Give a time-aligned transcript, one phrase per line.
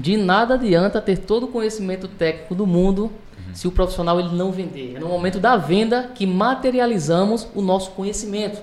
[0.00, 3.54] de nada adianta ter todo o conhecimento técnico do mundo uhum.
[3.54, 4.94] se o profissional ele não vender.
[4.96, 8.60] É no momento da venda que materializamos o nosso conhecimento.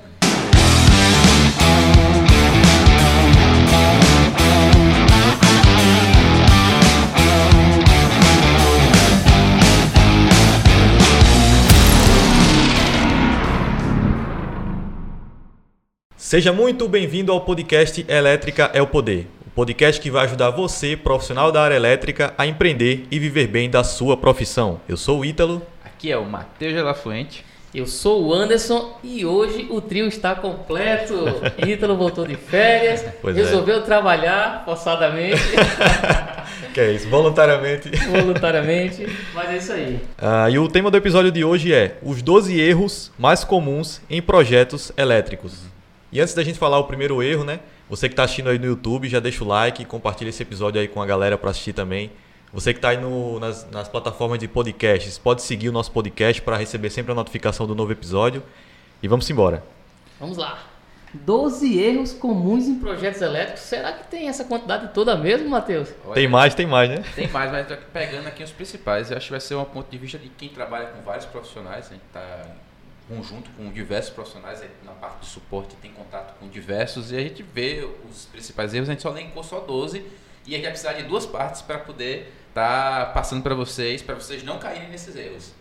[16.15, 19.27] Seja muito bem-vindo ao podcast Elétrica é o Poder.
[19.55, 23.83] Podcast que vai ajudar você, profissional da área elétrica, a empreender e viver bem da
[23.83, 24.81] sua profissão.
[24.89, 25.61] Eu sou o Ítalo.
[25.85, 27.45] Aqui é o Matheus Gelafuente.
[27.71, 31.13] Eu sou o Anderson e hoje o trio está completo.
[31.67, 33.41] Ítalo voltou de férias, pois é.
[33.41, 33.81] resolveu é.
[33.81, 35.39] trabalhar forçadamente.
[36.73, 37.91] que é isso, voluntariamente.
[38.07, 39.99] Voluntariamente, mas é isso aí.
[40.17, 44.19] Ah, e o tema do episódio de hoje é os 12 erros mais comuns em
[44.19, 45.59] projetos elétricos.
[46.11, 47.59] E antes da gente falar o primeiro erro, né?
[47.93, 50.87] Você que está assistindo aí no YouTube, já deixa o like, compartilha esse episódio aí
[50.87, 52.09] com a galera para assistir também.
[52.51, 56.41] Você que está aí no, nas, nas, plataformas de podcasts, pode seguir o nosso podcast
[56.41, 58.41] para receber sempre a notificação do novo episódio.
[59.03, 59.63] E vamos embora.
[60.19, 60.63] Vamos lá.
[61.13, 63.61] 12 erros comuns em projetos elétricos.
[63.61, 65.89] Será que tem essa quantidade toda mesmo, Matheus?
[66.15, 67.03] Tem mais, tem mais, né?
[67.13, 69.99] Tem mais, mas pegando aqui os principais, eu acho que vai ser um ponto de
[69.99, 71.85] vista de quem trabalha com vários profissionais.
[71.85, 72.41] A gente está
[73.07, 77.43] conjunto com diversos profissionais na parte de suporte tem contato com diversos e a gente
[77.43, 80.05] vê os principais erros, a gente só elencou só 12
[80.45, 84.01] e a gente vai precisar de duas partes para poder estar tá passando para vocês,
[84.01, 85.53] para vocês não caírem nesses erros.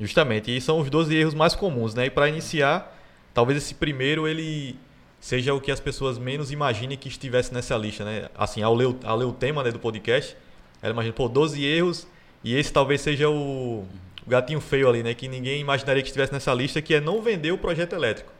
[0.00, 2.06] Justamente, e são os 12 erros mais comuns, né?
[2.06, 2.96] E para iniciar,
[3.34, 4.78] talvez esse primeiro ele
[5.20, 8.28] seja o que as pessoas menos imaginem que estivesse nessa lista, né?
[8.36, 10.36] Assim, ao ler, ao ler o tema né, do podcast,
[10.80, 12.06] ela imagina, pô, 12 erros
[12.44, 13.84] e esse talvez seja o
[14.28, 15.14] o gatinho feio ali, né?
[15.14, 18.30] Que ninguém imaginaria que estivesse nessa lista, que é não vender o projeto elétrico.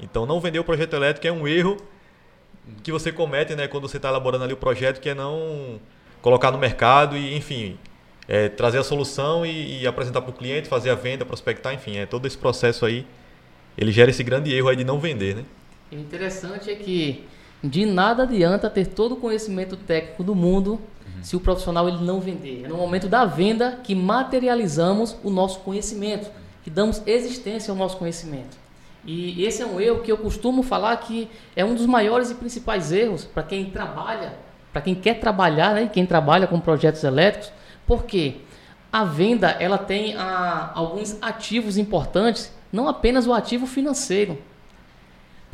[0.00, 1.76] Então, não vender o projeto elétrico é um erro
[2.82, 3.68] que você comete, né?
[3.68, 5.80] Quando você está elaborando ali o projeto, que é não
[6.20, 7.78] colocar no mercado e, enfim,
[8.26, 11.96] é, trazer a solução e, e apresentar para o cliente, fazer a venda, prospectar, enfim,
[11.96, 13.06] é todo esse processo aí.
[13.78, 15.44] Ele gera esse grande erro aí de não vender, né?
[15.92, 17.24] O interessante é que
[17.62, 20.80] de nada adianta ter todo o conhecimento técnico do mundo
[21.22, 22.64] se o profissional ele não vender.
[22.64, 26.30] É no momento da venda que materializamos o nosso conhecimento,
[26.62, 28.56] que damos existência ao nosso conhecimento.
[29.06, 32.34] E esse é um erro que eu costumo falar que é um dos maiores e
[32.34, 34.34] principais erros para quem trabalha,
[34.72, 37.52] para quem quer trabalhar, né, quem trabalha com projetos elétricos,
[37.86, 38.36] porque
[38.90, 44.38] a venda ela tem a, ah, alguns ativos importantes, não apenas o ativo financeiro,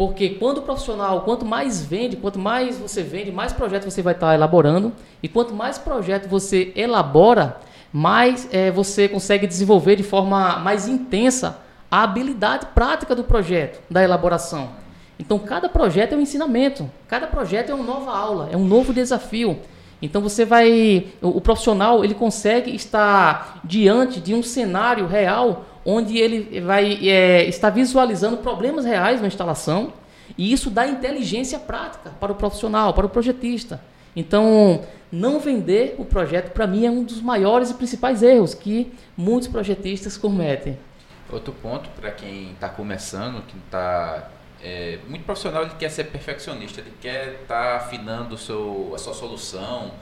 [0.00, 4.14] porque quando o profissional, quanto mais vende, quanto mais você vende, mais projetos você vai
[4.14, 4.94] estar elaborando.
[5.22, 7.58] E quanto mais projeto você elabora,
[7.92, 11.58] mais é, você consegue desenvolver de forma mais intensa
[11.90, 14.70] a habilidade prática do projeto, da elaboração.
[15.18, 18.94] Então, cada projeto é um ensinamento, cada projeto é uma nova aula, é um novo
[18.94, 19.58] desafio.
[20.00, 21.08] Então, você vai.
[21.20, 27.44] O, o profissional ele consegue estar diante de um cenário real onde ele vai é,
[27.48, 29.92] estar visualizando problemas reais na instalação
[30.36, 33.80] e isso dá inteligência prática para o profissional, para o projetista.
[34.14, 38.92] Então, não vender o projeto, para mim, é um dos maiores e principais erros que
[39.16, 40.78] muitos projetistas cometem.
[41.30, 44.30] Outro ponto para quem está começando, que está
[44.62, 49.14] é, muito profissional, ele quer ser perfeccionista, ele quer estar tá afinando seu, a sua
[49.14, 49.92] solução,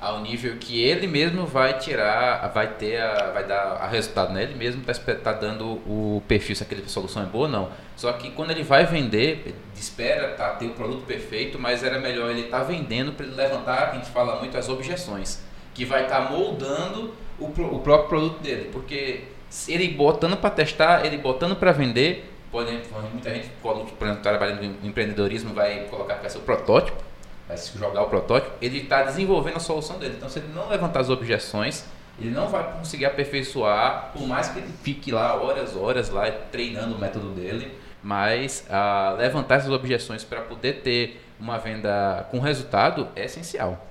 [0.00, 4.44] ao nível que ele mesmo vai tirar, vai ter, a, vai dar a resultado, né?
[4.44, 7.70] Ele mesmo está tá dando o perfil se aquela solução é boa ou não.
[7.96, 12.30] Só que quando ele vai vender, espera tá, ter o produto perfeito, mas era melhor
[12.30, 15.42] ele estar tá vendendo para ele levantar, a gente fala muito, as objeções,
[15.74, 19.24] que vai estar tá moldando o, o próprio produto dele, porque
[19.66, 22.70] ele botando para testar, ele botando para vender, pode,
[23.12, 27.07] muita gente, por exemplo, trabalhando em empreendedorismo, vai colocar vai ser o protótipo,
[27.48, 30.14] vai jogar o protótipo, ele está desenvolvendo a solução dele.
[30.18, 31.84] Então, se ele não levantar as objeções,
[32.20, 36.94] ele não vai conseguir aperfeiçoar, por mais que ele fique lá horas, horas lá treinando
[36.94, 37.72] o método dele,
[38.02, 43.86] mas ah, levantar essas objeções para poder ter uma venda com resultado é essencial.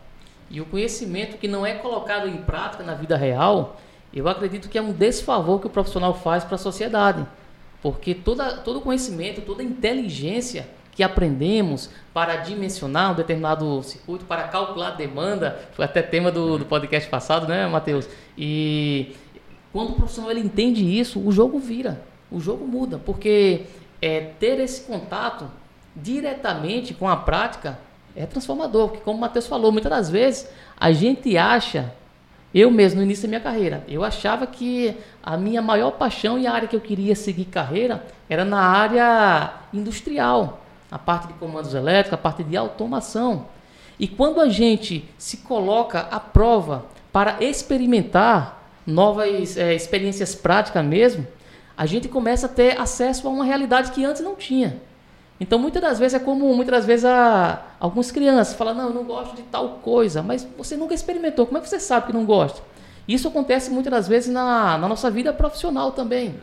[0.50, 3.80] E o conhecimento que não é colocado em prática na vida real,
[4.14, 7.26] eu acredito que é um desfavor que o profissional faz para a sociedade.
[7.82, 10.68] Porque toda, todo conhecimento, toda inteligência
[10.98, 16.66] que aprendemos para dimensionar um determinado circuito, para calcular demanda, foi até tema do, do
[16.66, 18.10] podcast passado, né, Matheus?
[18.36, 19.16] E
[19.72, 22.02] quando o profissional ele entende isso, o jogo vira,
[22.32, 23.68] o jogo muda, porque
[24.02, 25.46] é, ter esse contato
[25.96, 27.78] diretamente com a prática
[28.16, 30.50] é transformador, porque como o Matheus falou, muitas das vezes
[30.80, 31.94] a gente acha,
[32.52, 36.48] eu mesmo no início da minha carreira, eu achava que a minha maior paixão e
[36.48, 41.74] a área que eu queria seguir carreira era na área industrial a parte de comandos
[41.74, 43.46] elétricos, a parte de automação.
[44.00, 51.28] E quando a gente se coloca à prova para experimentar novas é, experiências práticas mesmo,
[51.76, 54.82] a gente começa a ter acesso a uma realidade que antes não tinha.
[55.40, 58.94] Então, muitas das vezes é como muitas das vezes a, algumas crianças falam: Não, eu
[58.94, 62.14] não gosto de tal coisa, mas você nunca experimentou, como é que você sabe que
[62.14, 62.62] não gosta?
[63.08, 66.36] Isso acontece muitas das vezes na, na nossa vida profissional também.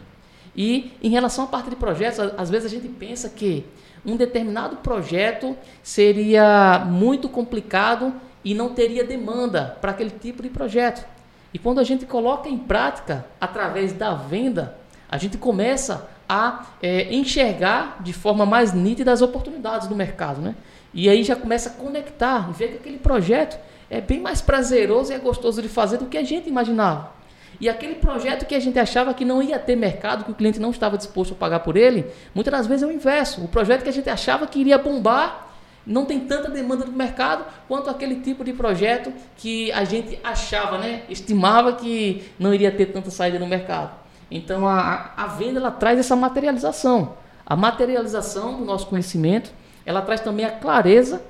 [0.57, 3.67] E em relação à parte de projetos, às vezes a gente pensa que
[4.05, 8.13] um determinado projeto seria muito complicado
[8.45, 11.05] e não teria demanda para aquele tipo de projeto.
[11.53, 14.77] E quando a gente coloca em prática através da venda,
[15.09, 20.55] a gente começa a é, enxergar de forma mais nítida as oportunidades do mercado, né?
[20.93, 23.59] E aí já começa a conectar ver que aquele projeto
[23.91, 27.13] é bem mais prazeroso e é gostoso de fazer do que a gente imaginava.
[27.61, 30.59] E aquele projeto que a gente achava que não ia ter mercado, que o cliente
[30.59, 33.45] não estava disposto a pagar por ele, muitas das vezes é o inverso.
[33.45, 35.49] O projeto que a gente achava que iria bombar
[35.87, 40.79] não tem tanta demanda do mercado quanto aquele tipo de projeto que a gente achava,
[40.79, 43.93] né, estimava que não iria ter tanta saída no mercado.
[44.31, 47.15] Então a, a venda ela traz essa materialização.
[47.47, 49.53] A materialização do nosso conhecimento,
[49.85, 51.23] ela traz também a clareza,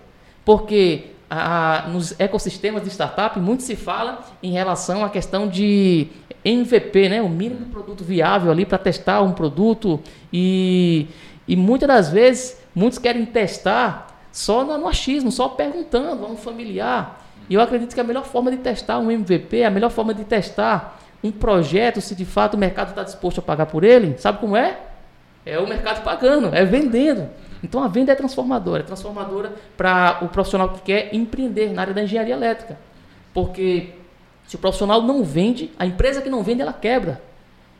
[0.44, 1.13] porque
[1.88, 6.08] nos ecossistemas de startup muito se fala em relação à questão de
[6.44, 10.00] MVP, né, o mínimo produto viável ali para testar um produto
[10.32, 11.06] e,
[11.48, 16.36] e muitas das vezes muitos querem testar só no, no achismo, só perguntando a um
[16.36, 17.24] familiar.
[17.48, 20.24] E eu acredito que a melhor forma de testar um MVP, a melhor forma de
[20.24, 24.38] testar um projeto, se de fato o mercado está disposto a pagar por ele, sabe
[24.38, 24.78] como é?
[25.46, 27.28] É o mercado pagando, é vendendo.
[27.64, 31.94] Então a venda é transformadora, é transformadora para o profissional que quer empreender na área
[31.94, 32.78] da engenharia elétrica.
[33.32, 33.88] Porque
[34.46, 37.22] se o profissional não vende, a empresa que não vende, ela quebra.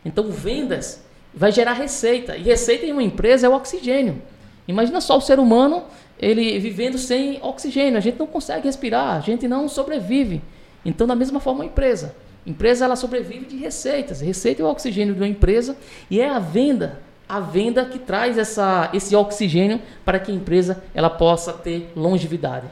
[0.03, 1.05] Então vendas
[1.35, 2.35] vai gerar receita.
[2.35, 4.23] E receita em uma empresa é o oxigênio.
[4.67, 5.85] Imagina só o ser humano
[6.19, 7.99] ele vivendo sem oxigênio.
[7.99, 10.41] A gente não consegue respirar, a gente não sobrevive.
[10.83, 12.17] Então, da mesma forma, a empresa.
[12.47, 14.23] Empresa ela sobrevive de receitas.
[14.23, 15.77] Receita é o oxigênio de uma empresa
[16.11, 17.01] e é a venda
[17.35, 22.69] a venda que traz essa, esse oxigênio para que a empresa ela possa ter longevidade.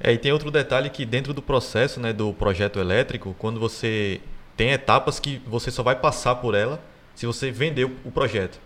[0.00, 4.20] É, e tem outro detalhe que dentro do processo né, do projeto elétrico, quando você
[4.56, 6.82] tem etapas que você só vai passar por ela
[7.14, 8.58] se você vender o projeto.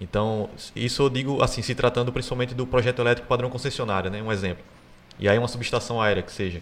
[0.00, 4.32] Então, isso eu digo assim, se tratando principalmente do projeto elétrico padrão concessionário, né, um
[4.32, 4.64] exemplo.
[5.16, 6.60] E aí uma subestação aérea que seja.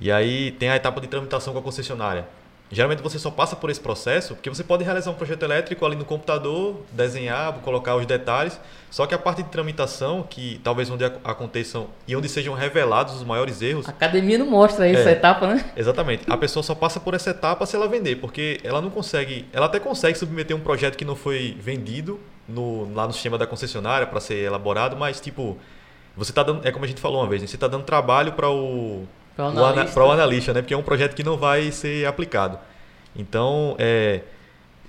[0.00, 2.26] E aí tem a etapa de tramitação com a concessionária.
[2.70, 5.96] Geralmente você só passa por esse processo porque você pode realizar um projeto elétrico ali
[5.96, 8.60] no computador, desenhar, colocar os detalhes.
[8.90, 13.24] Só que a parte de tramitação, que talvez onde aconteçam e onde sejam revelados os
[13.24, 13.86] maiores erros.
[13.86, 15.64] A academia não mostra essa é, etapa, né?
[15.76, 16.24] Exatamente.
[16.26, 19.46] A pessoa só passa por essa etapa se ela vender, porque ela não consegue.
[19.52, 22.18] Ela até consegue submeter um projeto que não foi vendido
[22.48, 25.56] no, lá no sistema da concessionária para ser elaborado, mas tipo.
[26.16, 26.66] Você está dando.
[26.66, 27.46] É como a gente falou uma vez, né?
[27.46, 29.06] você está dando trabalho para o
[29.38, 30.12] para o analista.
[30.12, 30.62] analista, né?
[30.62, 32.58] Porque é um projeto que não vai ser aplicado.
[33.14, 34.22] Então, é,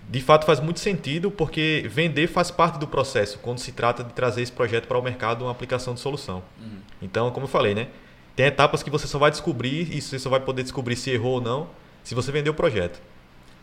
[0.09, 4.11] de fato faz muito sentido porque vender faz parte do processo quando se trata de
[4.11, 6.41] trazer esse projeto para o mercado uma aplicação de solução.
[6.59, 6.79] Uhum.
[7.01, 7.87] Então, como eu falei, né?
[8.35, 11.33] Tem etapas que você só vai descobrir e você só vai poder descobrir se errou
[11.33, 11.67] ou não
[12.03, 12.99] se você vender o projeto.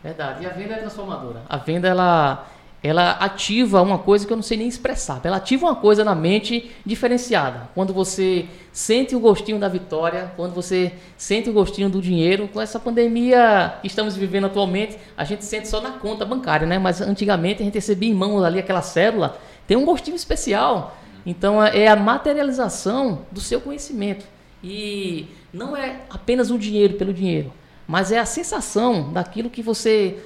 [0.01, 0.43] Verdade.
[0.43, 1.41] E a venda é transformadora.
[1.49, 2.47] A venda ela
[2.83, 5.19] ela ativa uma coisa que eu não sei nem expressar.
[5.23, 7.69] Ela ativa uma coisa na mente diferenciada.
[7.73, 12.61] Quando você sente o gostinho da vitória, quando você sente o gostinho do dinheiro, com
[12.61, 16.77] essa pandemia que estamos vivendo atualmente, a gente sente só na conta bancária, né?
[16.77, 20.95] Mas antigamente a gente recebia em mãos ali aquela célula, tem um gostinho especial.
[21.25, 24.25] Então é a materialização do seu conhecimento.
[24.63, 27.51] E não é apenas o dinheiro pelo dinheiro,
[27.87, 30.17] mas é a sensação daquilo que você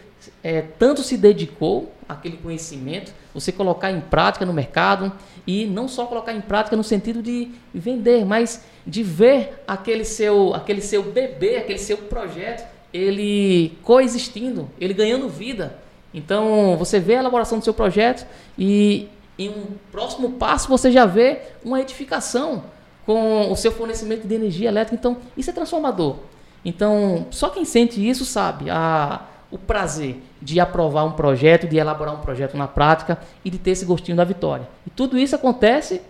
[0.44, 5.12] é, tanto se dedicou àquele conhecimento, você colocar em prática no mercado
[5.48, 10.54] e não só colocar em prática no sentido de vender, mas de ver aquele seu,
[10.54, 15.78] aquele seu bebê, aquele seu projeto, ele coexistindo, ele ganhando vida.
[16.14, 19.08] Então você vê a elaboração do seu projeto e
[19.40, 22.66] em um próximo passo você já vê uma edificação
[23.06, 24.96] com o seu fornecimento de energia elétrica.
[24.96, 26.18] Então isso é transformador.
[26.66, 32.16] Então só quem sente isso sabe a o prazer de aprovar um projeto, de elaborar
[32.16, 34.68] um projeto na prática e de ter esse gostinho da vitória.
[34.88, 36.02] E tudo isso acontece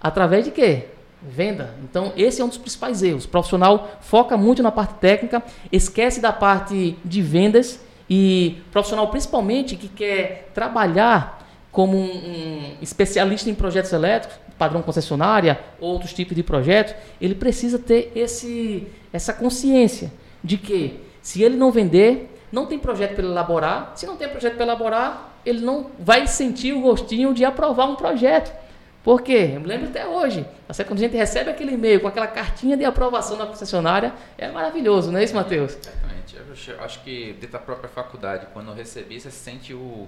[0.00, 0.86] através de quê?
[1.20, 1.74] Venda.
[1.82, 3.24] Então, esse é um dos principais erros.
[3.24, 9.76] O profissional foca muito na parte técnica, esquece da parte de vendas e profissional principalmente
[9.76, 16.42] que quer trabalhar como um, um especialista em projetos elétricos, padrão concessionária, outros tipos de
[16.42, 22.78] projetos, ele precisa ter esse, essa consciência de que se ele não vender, não tem
[22.78, 23.92] projeto para elaborar.
[23.96, 27.96] Se não tem projeto para elaborar, ele não vai sentir o gostinho de aprovar um
[27.96, 28.54] projeto.
[29.02, 29.50] Por quê?
[29.54, 30.46] Eu me lembro até hoje.
[30.66, 30.88] Tá certo?
[30.88, 35.10] Quando a gente recebe aquele e-mail com aquela cartinha de aprovação da concessionária, é maravilhoso,
[35.10, 35.76] não é isso, Matheus?
[35.76, 36.36] Exatamente.
[36.68, 40.06] Eu acho que dentro da própria faculdade, quando eu recebi, você se sente o.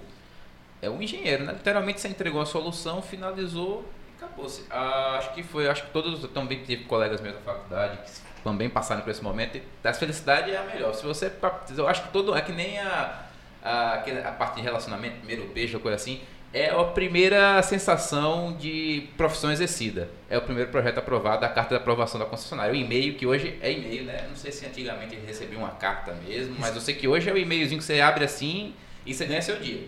[0.81, 1.51] É o engenheiro, né?
[1.51, 3.83] Literalmente você entregou a solução, finalizou
[4.17, 4.63] acabou-se.
[4.69, 8.09] Ah, acho que foi, acho que todos também tive colegas meus da faculdade que
[8.47, 9.57] também passaram por esse momento.
[9.57, 10.93] E felicidade é a melhor.
[10.93, 11.29] Se você.
[11.75, 12.35] Eu acho que todo.
[12.35, 13.23] É que nem a,
[13.61, 16.21] a, a parte de relacionamento, primeiro beijo, coisa assim.
[16.53, 20.07] É a primeira sensação de profissão exercida.
[20.29, 22.71] É o primeiro projeto aprovado, a carta de aprovação da concessionária.
[22.71, 24.25] O e-mail, que hoje é e-mail, né?
[24.29, 27.33] Não sei se antigamente ele recebia uma carta mesmo, mas eu sei que hoje é
[27.33, 28.73] o e-mailzinho que você abre assim
[29.05, 29.87] e você ganha seu dia.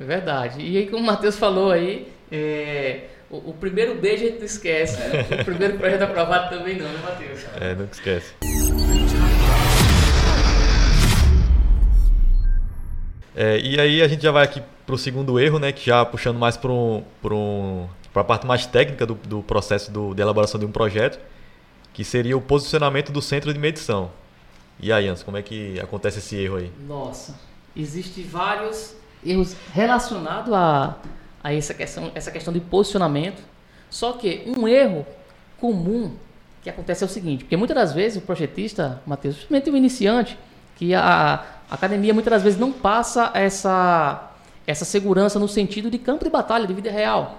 [0.00, 0.60] Verdade.
[0.60, 4.46] E aí, como o Matheus falou aí, é, o, o, primeiro beijo a gente não
[4.46, 4.96] esquece.
[4.98, 5.40] Né?
[5.40, 7.44] O primeiro projeto aprovado também não, né, Matheus?
[7.60, 8.34] É, nunca esquece.
[13.36, 16.04] É, e aí a gente já vai aqui para o segundo erro, né, que já
[16.04, 20.58] puxando mais para um, um, a parte mais técnica do, do processo do, de elaboração
[20.58, 21.20] de um projeto,
[21.92, 24.10] que seria o posicionamento do centro de medição.
[24.80, 26.72] E aí, Anderson, como é que acontece esse erro aí?
[26.86, 27.38] Nossa,
[27.76, 30.96] existem vários erros relacionados a,
[31.48, 33.42] a essa, questão, essa questão de posicionamento.
[33.90, 35.06] Só que um erro
[35.58, 36.12] comum
[36.62, 40.38] que acontece é o seguinte, porque muitas das vezes o projetista, Matheus, principalmente o iniciante,
[40.76, 44.32] que a, a academia muitas das vezes não passa essa,
[44.66, 47.38] essa segurança no sentido de campo de batalha, de vida real.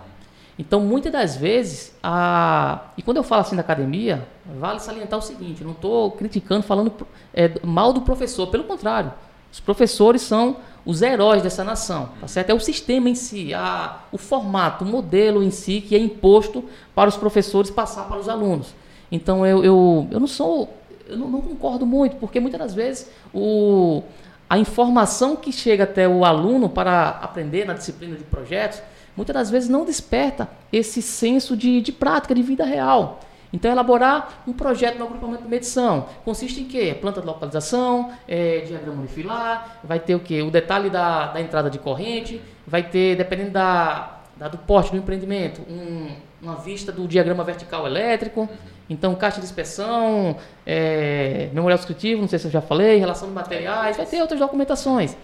[0.58, 2.82] Então, muitas das vezes, a...
[2.98, 4.28] e quando eu falo assim da academia,
[4.60, 6.92] vale salientar o seguinte: não estou criticando, falando
[7.34, 9.14] é, mal do professor, pelo contrário.
[9.52, 12.50] Os professores são os heróis dessa nação, tá certo?
[12.50, 16.64] É o sistema em si, a, o formato, o modelo em si que é imposto
[16.96, 18.74] para os professores passar para os alunos.
[19.12, 20.70] Então, eu, eu, eu não sou
[21.10, 24.04] eu não, não, concordo muito, porque muitas das vezes o,
[24.50, 28.82] a informação que chega até o aluno para aprender na disciplina de projetos,
[29.18, 33.22] muitas das vezes não desperta esse senso de, de prática, de vida real.
[33.52, 36.96] Então, elaborar um projeto no agrupamento de medição consiste em quê?
[37.00, 40.42] Planta de localização, é, diagrama unifilar, vai ter o quê?
[40.42, 44.98] O detalhe da, da entrada de corrente, vai ter, dependendo da, da do porte do
[44.98, 48.48] empreendimento, um, uma vista do diagrama vertical elétrico,
[48.90, 53.34] então, caixa de inspeção, é, memorial descritivo, não sei se eu já falei, relação de
[53.36, 55.16] materiais, vai ter outras documentações.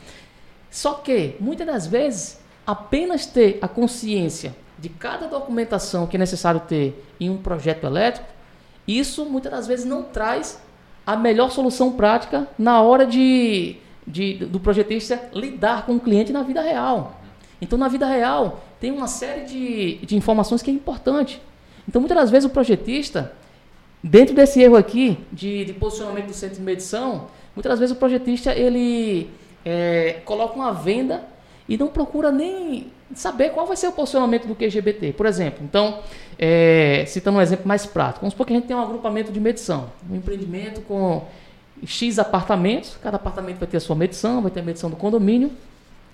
[0.69, 6.59] Só que, muitas das vezes, apenas ter a consciência de cada documentação que é necessário
[6.61, 8.27] ter em um projeto elétrico,
[8.87, 10.61] isso muitas das vezes não traz
[11.05, 16.43] a melhor solução prática na hora de, de, do projetista lidar com o cliente na
[16.43, 17.19] vida real.
[17.59, 21.41] Então, na vida real, tem uma série de, de informações que é importante.
[21.87, 23.33] Então, muitas das vezes, o projetista
[24.07, 27.25] Dentro desse erro aqui de, de, posicionamento do centro de medição,
[27.55, 29.31] muitas vezes o projetista ele
[29.65, 31.23] é, coloca uma venda
[31.67, 35.13] e não procura nem saber qual vai ser o posicionamento do QGBT.
[35.13, 35.99] Por exemplo, então,
[36.39, 39.39] é, citando um exemplo mais prático, vamos supor que a gente tem um agrupamento de
[39.39, 41.23] medição, um empreendimento com
[41.85, 45.51] X apartamentos, cada apartamento vai ter a sua medição, vai ter a medição do condomínio,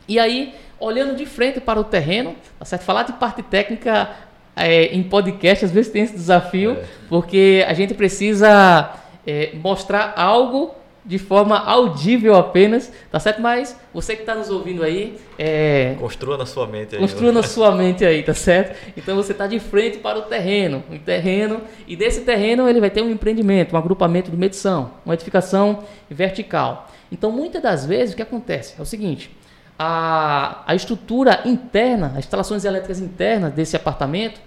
[0.07, 2.83] e aí, olhando de frente para o terreno, tá certo?
[2.83, 4.10] falar de parte técnica
[4.55, 6.86] é, em podcast, às vezes tem esse desafio, é.
[7.07, 8.91] porque a gente precisa
[9.25, 13.41] é, mostrar algo de forma audível apenas, tá certo?
[13.41, 15.17] Mas você que está nos ouvindo aí.
[15.38, 17.01] É, construa na sua mente aí.
[17.01, 18.77] Construa na sua mente aí, tá certo?
[18.96, 20.84] Então você está de frente para o terreno.
[20.89, 25.15] Um terreno, e desse terreno ele vai ter um empreendimento, um agrupamento de medição, uma
[25.15, 26.89] edificação vertical.
[27.12, 29.36] Então muitas das vezes o que acontece é o seguinte:
[29.77, 34.39] a, a estrutura interna, as instalações elétricas internas desse apartamento,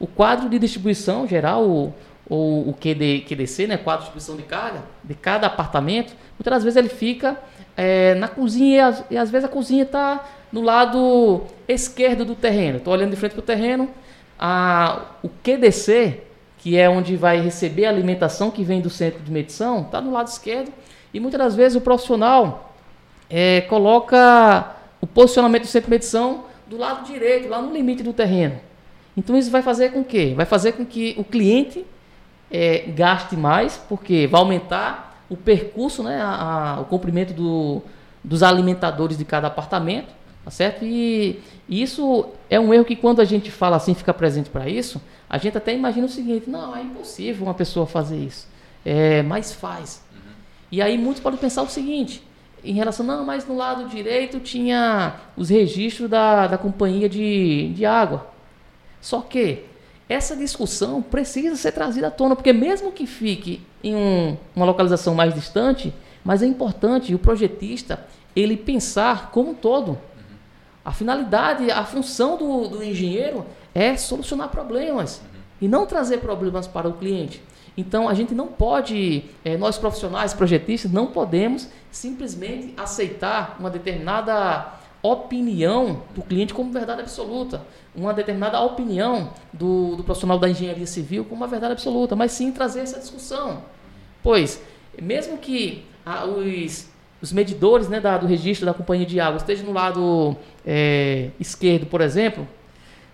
[0.00, 1.94] o quadro de distribuição geral, o,
[2.30, 6.62] o, o QD, QDC, né, quadro de distribuição de carga, de cada apartamento, muitas das
[6.62, 7.36] vezes ele fica
[7.76, 12.36] é, na cozinha e, as, e, às vezes a cozinha está no lado esquerdo do
[12.36, 12.78] terreno.
[12.78, 13.90] Estou olhando de frente para o terreno,
[14.38, 16.22] a, o QDC,
[16.58, 20.12] que é onde vai receber a alimentação que vem do centro de medição, está no
[20.12, 20.72] lado esquerdo.
[21.12, 22.76] E muitas das vezes o profissional
[23.28, 28.12] é, coloca o posicionamento do centro de medição do lado direito, lá no limite do
[28.12, 28.60] terreno.
[29.16, 30.32] Então isso vai fazer com que?
[30.34, 31.84] Vai fazer com que o cliente
[32.50, 37.82] é, gaste mais, porque vai aumentar o percurso, né, a, a, o comprimento do,
[38.22, 40.12] dos alimentadores de cada apartamento,
[40.44, 40.84] tá certo?
[40.84, 45.00] E, isso é um erro que quando a gente fala assim, fica presente para isso,
[45.28, 48.48] a gente até imagina o seguinte, não, é impossível uma pessoa fazer isso,
[48.84, 50.02] é, mas faz.
[50.12, 50.32] Uhum.
[50.72, 52.24] E aí muitos podem pensar o seguinte,
[52.64, 57.86] em relação, não, mas no lado direito tinha os registros da, da companhia de, de
[57.86, 58.26] água.
[59.00, 59.64] Só que
[60.10, 65.14] essa discussão precisa ser trazida à tona, porque mesmo que fique em um, uma localização
[65.14, 69.96] mais distante, mas é importante o projetista ele pensar como um todo.
[70.84, 75.22] A finalidade, a função do, do engenheiro é solucionar problemas
[75.60, 77.40] e não trazer problemas para o cliente.
[77.76, 84.74] Então a gente não pode, é, nós profissionais, projetistas, não podemos simplesmente aceitar uma determinada
[85.02, 87.62] opinião do cliente como verdade absoluta,
[87.94, 92.52] uma determinada opinião do, do profissional da engenharia civil como uma verdade absoluta, mas sim
[92.52, 93.62] trazer essa discussão.
[94.22, 94.62] Pois,
[95.00, 96.88] mesmo que ah, os,
[97.20, 101.86] os medidores né, da, do registro da companhia de água estejam no lado é, esquerdo,
[101.86, 102.46] por exemplo,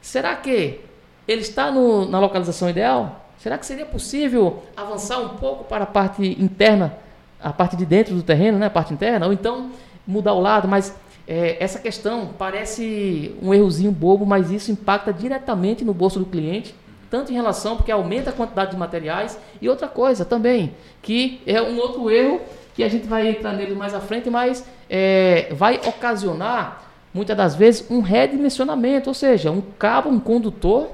[0.01, 0.81] será que
[1.27, 3.31] ele está no, na localização ideal?
[3.39, 6.97] Será que seria possível avançar um pouco para a parte interna,
[7.41, 9.27] a parte de dentro do terreno, né, a parte interna?
[9.27, 9.71] Ou então
[10.07, 10.95] mudar o lado, mas
[11.27, 16.75] é, essa questão parece um errozinho bobo, mas isso impacta diretamente no bolso do cliente,
[17.11, 21.61] tanto em relação porque aumenta a quantidade de materiais e outra coisa também, que é
[21.61, 22.41] um outro erro
[22.75, 27.55] que a gente vai entrar nele mais à frente, mas é, vai ocasionar muitas das
[27.55, 30.91] vezes um redimensionamento, ou seja, um cabo, um condutor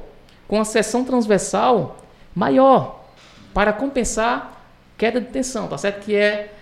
[0.47, 1.97] com a seção transversal
[2.35, 3.05] maior
[3.53, 4.65] para compensar
[4.97, 6.05] queda de tensão, tá certo?
[6.05, 6.55] Que é,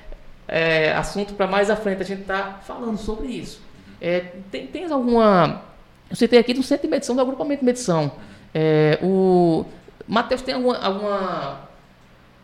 [0.50, 3.61] é assunto para mais à frente a gente tá falando sobre isso.
[4.00, 5.62] É, tem, tem alguma.
[6.11, 8.11] Eu citei aqui do centro de medição, do agrupamento de medição.
[8.52, 9.64] É, o
[10.09, 11.61] Matheus tem alguma, alguma,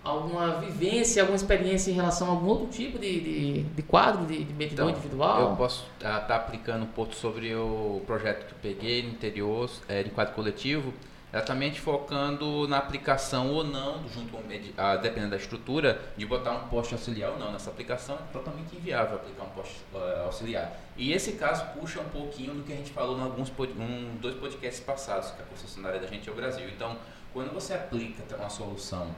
[0.04, 4.44] alguma vivência, alguma experiência em relação a algum outro tipo de, de, de quadro de,
[4.44, 5.40] de medidor então, individual?
[5.40, 9.08] Eu posso estar tá, tá aplicando um pouco sobre o projeto que eu peguei no
[9.08, 10.94] interior, é, de quadro coletivo
[11.36, 14.38] exatamente focando na aplicação ou não, junto
[14.76, 17.52] a, dependendo da estrutura, de botar um poste auxiliar ou não.
[17.52, 20.72] Nessa aplicação é totalmente inviável aplicar um poste uh, auxiliar.
[20.96, 24.34] E esse caso puxa um pouquinho do que a gente falou em alguns um, dois
[24.36, 26.66] podcasts passados, que a concessionária da gente é o Brasil.
[26.68, 26.96] Então,
[27.34, 29.08] quando você aplica uma solução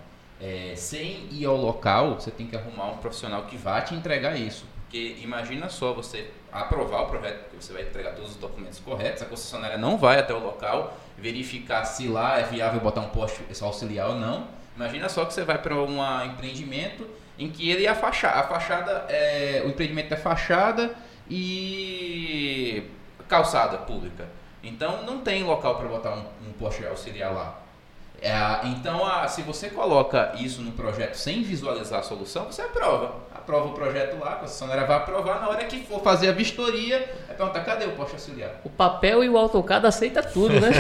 [0.40, 4.37] é, sem ir ao local, você tem que arrumar um profissional que vá te entregar
[4.37, 4.66] isso.
[4.82, 9.22] Porque imagina só você aprovar o projeto, porque você vai entregar todos os documentos corretos,
[9.22, 13.42] a concessionária não vai até o local verificar se lá é viável botar um poste
[13.60, 14.48] auxiliar ou não.
[14.76, 18.42] Imagina só que você vai para um empreendimento em que ele é a fachada, a
[18.44, 20.94] fachada é, o empreendimento é fachada
[21.28, 22.84] e
[23.28, 24.26] calçada pública.
[24.62, 27.61] Então não tem local para botar um, um poste auxiliar lá.
[28.20, 33.14] É, então, a, se você coloca isso no projeto sem visualizar a solução, você aprova.
[33.33, 35.40] Aprova o projeto lá, a concessionária vai aprovar.
[35.40, 36.96] Na hora que for fazer a vistoria,
[37.28, 38.61] é perguntar: cadê o poste auxiliar?
[38.64, 40.70] O papel e o AutoCAD aceita tudo, né?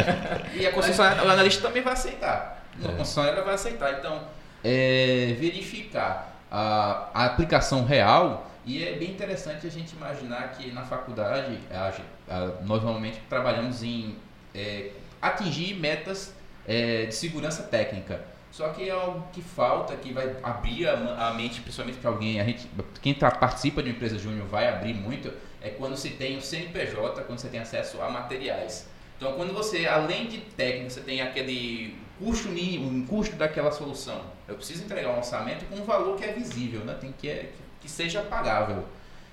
[0.56, 2.64] e a concessionária, o analista também vai aceitar.
[2.82, 2.94] A é.
[2.94, 3.98] concessionária vai aceitar.
[3.98, 4.22] Então,
[4.64, 8.50] é, verificar a, a aplicação real.
[8.64, 11.92] E é bem interessante a gente imaginar que na faculdade, a,
[12.28, 14.16] a, nós normalmente trabalhamos em
[14.52, 14.90] é,
[15.22, 16.34] atingir metas
[16.66, 18.20] é, de segurança técnica.
[18.50, 22.40] Só que é algo que falta, que vai abrir a, a mente, principalmente para alguém.
[22.40, 22.66] A gente,
[23.02, 26.40] quem tá, participa de uma empresa júnior vai abrir muito, é quando se tem o
[26.40, 28.88] CNPJ, quando você tem acesso a materiais.
[29.16, 34.22] Então, quando você, além de técnico, você tem aquele custo mínimo, um custo daquela solução.
[34.46, 36.96] Eu preciso entregar um orçamento com um valor que é visível, né?
[37.00, 38.84] Tem que, é, que seja pagável.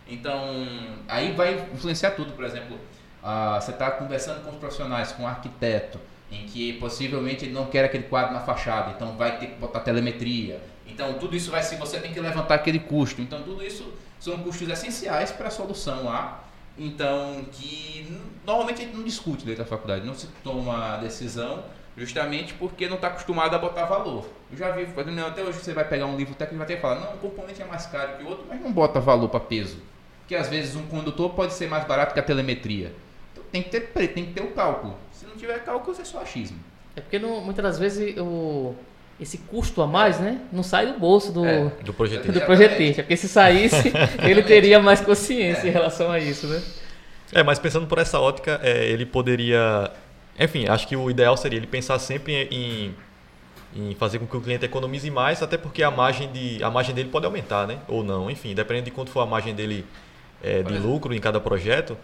[0.08, 0.40] Então,
[1.08, 2.34] aí vai influenciar tudo.
[2.34, 2.78] Por exemplo,
[3.22, 6.00] ah, você está conversando com os profissionais, com o arquiteto,
[6.34, 9.82] em que possivelmente ele não quer aquele quadro na fachada, então vai ter que botar
[9.82, 10.60] telemetria.
[10.88, 13.22] Então tudo isso vai ser, você tem que levantar aquele custo.
[13.22, 16.40] Então tudo isso são custos essenciais para a solução A.
[16.78, 21.64] Então que normalmente a gente não discute dentro da faculdade, não se toma decisão
[21.96, 24.28] justamente porque não está acostumado a botar valor.
[24.52, 24.88] Eu já vi,
[25.22, 27.18] até hoje você vai pegar um livro técnico e vai ter que falar, não, um
[27.18, 29.78] componente é mais caro que o outro, mas não bota valor para peso.
[30.22, 32.96] Porque às vezes um condutor pode ser mais barato que a telemetria.
[33.32, 34.98] Então tem que ter, tem que ter o cálculo
[35.34, 36.60] não tiver cálculo, é só achismo.
[36.96, 38.76] É porque não, muitas das vezes o,
[39.20, 42.32] esse custo a mais, né, não sai do bolso do, é, do projetista.
[42.32, 43.04] Do projetista.
[43.04, 43.92] Porque se saísse,
[44.22, 45.70] ele teria mais consciência é.
[45.70, 46.62] em relação a isso, né?
[47.32, 49.92] É, mas pensando por essa ótica, é, ele poderia.
[50.40, 52.96] Enfim, acho que o ideal seria ele pensar sempre em,
[53.76, 56.94] em fazer com que o cliente economize mais, até porque a margem, de, a margem
[56.94, 57.80] dele pode aumentar, né?
[57.88, 58.30] Ou não.
[58.30, 59.86] Enfim, dependendo de quanto for a margem dele
[60.44, 61.98] é, de lucro em cada projeto,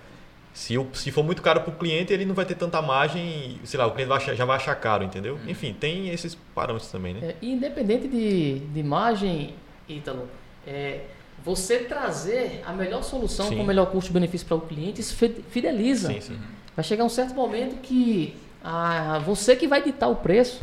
[0.59, 3.57] se, eu, se for muito caro para o cliente, ele não vai ter tanta margem,
[3.63, 5.35] sei lá, o cliente vai achar, já vai achar caro, entendeu?
[5.35, 5.47] Hum.
[5.49, 7.29] Enfim, tem esses parâmetros também, né?
[7.29, 9.55] É, independente de, de margem,
[9.87, 10.27] Ítalo,
[10.67, 11.03] é,
[11.45, 13.55] você trazer a melhor solução sim.
[13.55, 15.15] com o melhor custo-benefício para o cliente, isso
[15.49, 16.09] fideliza.
[16.09, 16.39] Sim, sim.
[16.75, 20.61] Vai chegar um certo momento que ah, você que vai ditar o preço.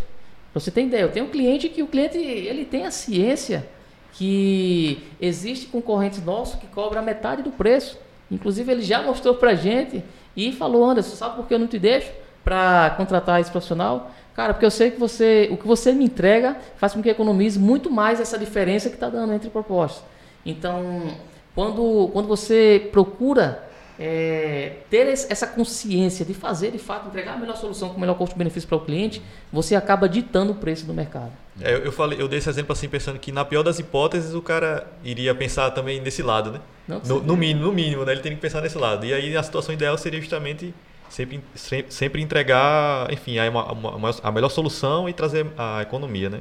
[0.53, 3.67] Você tem ideia, eu tenho um cliente que o cliente ele tem a ciência
[4.13, 8.05] que existe concorrentes nossos que cobram a metade do preço.
[8.31, 10.03] Inclusive, ele já mostrou pra gente
[10.37, 12.11] e falou: Anderson, sabe por que eu não te deixo
[12.45, 14.11] para contratar esse profissional?
[14.35, 17.59] Cara, porque eu sei que você, o que você me entrega faz com que economize
[17.59, 20.05] muito mais essa diferença que está dando entre propostas.
[20.45, 21.11] Então,
[21.55, 23.67] quando, quando você procura
[23.99, 28.15] é, ter essa consciência de fazer, de fato, entregar a melhor solução com o melhor
[28.15, 31.33] custo-benefício para o cliente, você acaba ditando o preço do mercado.
[31.61, 34.43] É, eu, falei, eu dei esse exemplo assim, pensando que na pior das hipóteses o
[34.43, 36.61] cara iria pensar também nesse lado, né?
[36.87, 38.13] Não, no, no, mínimo, no mínimo, né?
[38.13, 39.05] Ele tem que pensar nesse lado.
[39.05, 40.73] E aí a situação ideal seria justamente
[41.09, 41.43] sempre,
[41.89, 46.41] sempre entregar, enfim, a, uma, a melhor solução e trazer a economia, né?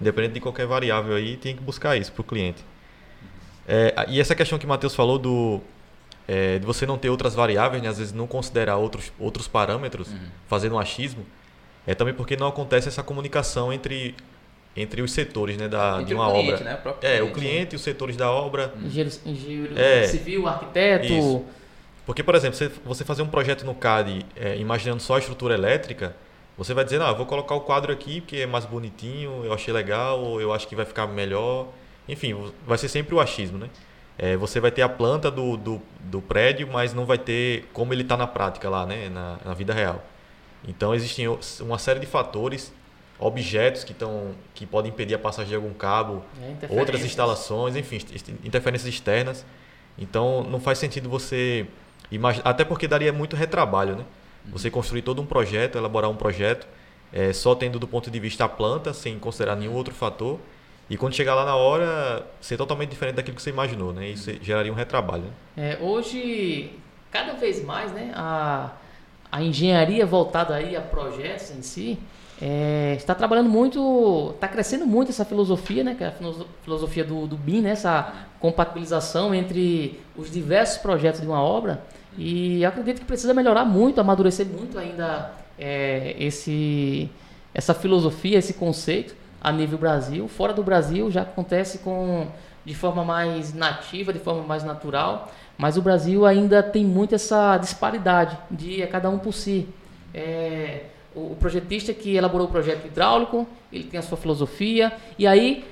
[0.00, 2.64] Independente de qualquer variável aí, tem que buscar isso para o cliente.
[3.66, 5.60] É, e essa questão que o Matheus falou do
[6.26, 7.88] é, de você não ter outras variáveis, né?
[7.88, 10.28] às vezes não considerar outros, outros parâmetros, uhum.
[10.48, 11.24] fazendo um achismo,
[11.86, 14.14] é também porque não acontece essa comunicação entre,
[14.76, 16.64] entre os setores né, da, entre de uma cliente, obra.
[16.64, 16.80] Né?
[16.84, 18.74] O é, cliente, o cliente e os setores da obra.
[18.82, 21.12] Engenheiro, engenheiro é, civil, arquiteto.
[21.12, 21.44] Isso.
[22.06, 25.54] Porque, por exemplo, você, você fazer um projeto no CAD é, imaginando só a estrutura
[25.54, 26.14] elétrica,
[26.56, 29.52] você vai dizer, não, eu vou colocar o quadro aqui porque é mais bonitinho, eu
[29.52, 31.68] achei legal, ou eu acho que vai ficar melhor.
[32.08, 33.68] Enfim, vai ser sempre o achismo, né?
[34.16, 37.92] É, você vai ter a planta do, do, do, prédio, mas não vai ter como
[37.92, 39.08] ele está na prática lá, né?
[39.08, 40.04] Na, na, vida real.
[40.68, 41.26] Então existem
[41.60, 42.72] uma série de fatores,
[43.24, 46.22] objetos que, tão, que podem impedir a passagem de algum cabo,
[46.62, 47.98] é, outras instalações, enfim,
[48.44, 49.46] interferências externas.
[49.98, 51.66] Então não faz sentido você
[52.10, 54.04] imaginar, até porque daria muito retrabalho, né?
[54.44, 54.52] Uhum.
[54.52, 56.66] Você construir todo um projeto, elaborar um projeto,
[57.10, 60.38] é, só tendo do ponto de vista a planta, sem considerar nenhum outro fator.
[60.90, 64.06] E quando chegar lá na hora, ser totalmente diferente daquilo que você imaginou, né?
[64.06, 65.24] Isso geraria um retrabalho.
[65.56, 65.70] Né?
[65.70, 66.72] É, hoje,
[67.10, 68.72] cada vez mais, né, a,
[69.32, 71.98] a engenharia voltada aí a projetos em si,
[72.40, 76.12] é, está trabalhando muito, está crescendo muito essa filosofia, né, que é a
[76.62, 81.82] filosofia do, do BIM, né, essa compatibilização entre os diversos projetos de uma obra.
[82.16, 87.10] E acredito que precisa melhorar muito, amadurecer muito ainda é, esse,
[87.52, 90.26] essa filosofia, esse conceito a nível Brasil.
[90.28, 92.26] Fora do Brasil já acontece com
[92.64, 97.58] de forma mais nativa, de forma mais natural, mas o Brasil ainda tem muito essa
[97.58, 99.68] disparidade de é cada um por si.
[100.14, 105.64] É, o projetista que elaborou o projeto hidráulico, ele tem a sua filosofia, e aí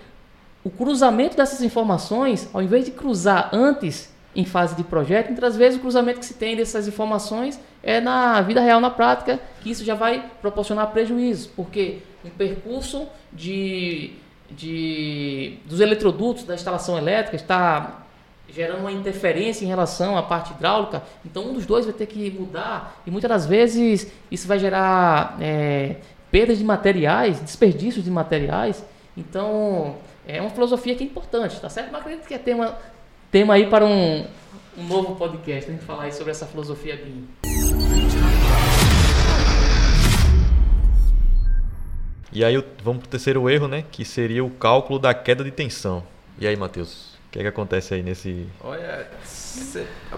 [0.64, 5.78] o cruzamento dessas informações, ao invés de cruzar antes em fase de projeto, muitas vezes
[5.78, 9.85] o cruzamento que se tem dessas informações é na vida real, na prática, que isso
[9.85, 14.12] já vai proporcionar prejuízos, porque um percurso de,
[14.50, 18.02] de, dos eletrodutos da instalação elétrica está
[18.55, 22.31] gerando uma interferência em relação à parte hidráulica, então um dos dois vai ter que
[22.31, 25.97] mudar e muitas das vezes isso vai gerar é,
[26.31, 28.85] perdas de materiais, desperdícios de materiais.
[29.17, 31.91] Então é uma filosofia que é importante, tá certo?
[31.91, 32.77] Mas acredito que é tema,
[33.31, 34.27] tema aí para um,
[34.77, 37.29] um novo podcast, a gente falar aí sobre essa filosofia BIM.
[42.35, 43.85] E aí vamos para o terceiro erro, né?
[43.93, 46.03] Que seria o cálculo da queda de tensão.
[46.38, 47.12] E aí, Matheus?
[47.33, 48.47] O que, é que acontece aí nesse.
[48.62, 49.09] Olha,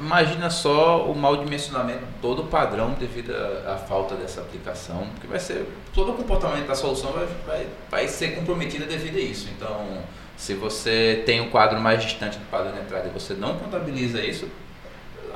[0.00, 3.32] imagina só o mal dimensionamento todo padrão devido
[3.68, 5.64] à falta dessa aplicação, porque vai ser.
[5.94, 9.48] Todo o comportamento da solução vai, vai, vai ser comprometido devido a isso.
[9.56, 10.02] Então,
[10.36, 14.20] se você tem um quadro mais distante do padrão de entrada e você não contabiliza
[14.20, 14.48] isso,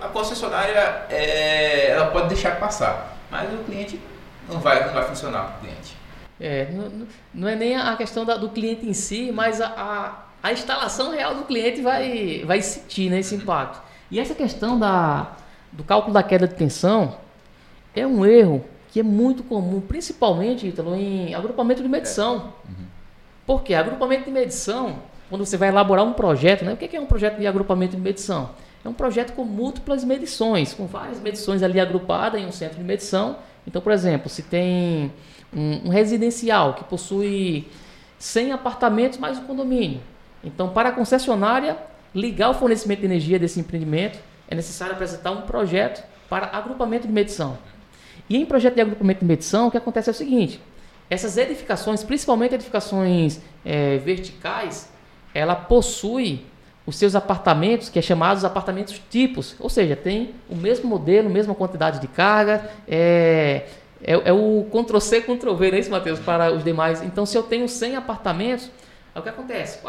[0.03, 4.01] a concessionária é, ela pode deixar passar, mas o cliente
[4.49, 5.97] não vai, não vai funcionar para o cliente.
[6.41, 10.28] É, não, não é nem a questão da, do cliente em si, mas a, a,
[10.43, 13.83] a, instalação real do cliente vai, vai sentir né, esse impacto.
[14.11, 15.37] E essa questão da,
[15.73, 17.17] do cálculo da queda de tensão
[17.95, 22.55] é um erro que é muito comum, principalmente, Ítalo, em agrupamento de medição.
[22.67, 22.87] Uhum.
[23.47, 23.75] Por quê?
[23.75, 24.99] Agrupamento de medição,
[25.29, 26.73] quando você vai elaborar um projeto, né?
[26.73, 28.51] o que é um projeto de agrupamento de medição?
[28.85, 32.85] É um projeto com múltiplas medições, com várias medições ali agrupadas em um centro de
[32.85, 33.37] medição.
[33.67, 35.13] Então, por exemplo, se tem
[35.55, 37.69] um, um residencial que possui
[38.19, 40.01] 100 apartamentos mais um condomínio.
[40.43, 41.77] Então, para a concessionária
[42.15, 47.13] ligar o fornecimento de energia desse empreendimento, é necessário apresentar um projeto para agrupamento de
[47.13, 47.59] medição.
[48.29, 50.61] E em projeto de agrupamento de medição, o que acontece é o seguinte:
[51.09, 54.93] essas edificações, principalmente edificações é, verticais,
[55.35, 56.45] ela possui
[56.87, 61.55] os seus apartamentos, que é chamados apartamentos tipos, ou seja, tem o mesmo modelo, mesma
[61.55, 63.67] quantidade de carga, é,
[64.03, 66.19] é, é o Ctrl-C, Ctrl-V, não é isso, Matheus?
[66.19, 67.03] Para os demais.
[67.03, 68.71] Então, se eu tenho 100 apartamentos,
[69.19, 69.81] é o que acontece?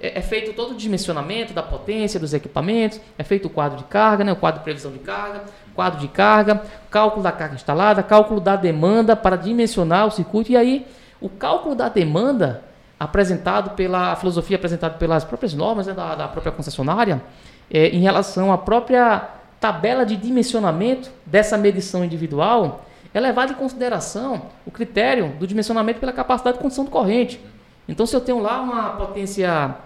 [0.00, 3.84] É, é, feito todo o dimensionamento da potência dos equipamentos, é feito o quadro de
[3.84, 4.32] carga, né?
[4.32, 8.56] o quadro de previsão de carga, quadro de carga, cálculo da carga instalada, cálculo da
[8.56, 10.52] demanda para dimensionar o circuito.
[10.52, 10.86] E aí,
[11.20, 12.62] o cálculo da demanda
[12.98, 17.20] apresentado pela filosofia apresentada pelas próprias normas né, da, da, própria concessionária,
[17.68, 24.42] é, em relação à própria tabela de dimensionamento dessa medição individual, é levado em consideração
[24.64, 27.40] o critério do dimensionamento pela capacidade de condição do corrente.
[27.88, 29.76] Então, se eu tenho lá uma potência,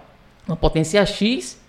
[0.47, 1.59] uma potência X,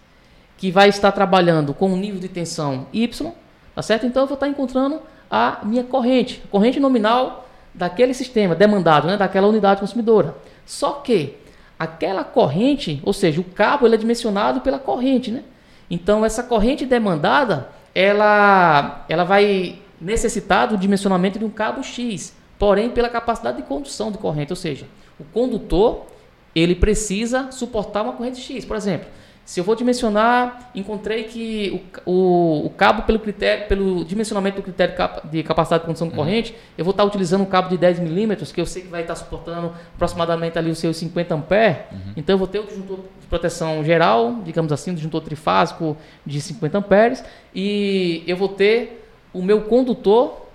[0.56, 3.32] que vai estar trabalhando com um nível de tensão Y,
[3.78, 4.04] Tá certo?
[4.06, 9.16] Então eu vou estar encontrando a minha corrente, a corrente nominal daquele sistema demandado, né,
[9.16, 10.34] daquela unidade consumidora.
[10.66, 11.36] Só que
[11.78, 15.44] aquela corrente, ou seja, o cabo ele é dimensionado pela corrente, né?
[15.88, 22.90] Então essa corrente demandada, ela, ela vai necessitar do dimensionamento de um cabo X, porém
[22.90, 24.86] pela capacidade de condução de corrente, ou seja,
[25.20, 26.04] o condutor
[26.54, 29.08] ele precisa suportar uma corrente X, por exemplo.
[29.48, 34.62] Se eu vou dimensionar, encontrei que o, o, o, cabo, pelo, critério, pelo dimensionamento do
[34.62, 36.18] critério de capacidade de condução de uhum.
[36.18, 39.00] corrente, eu vou estar utilizando um cabo de 10 milímetros, que eu sei que vai
[39.00, 41.78] estar suportando aproximadamente ali os seus 50 amperes.
[41.90, 42.12] Uhum.
[42.14, 46.42] Então eu vou ter o disjuntor de proteção geral, digamos assim, o disjuntor trifásico de
[46.42, 50.46] 50 amperes, e eu vou ter o meu condutor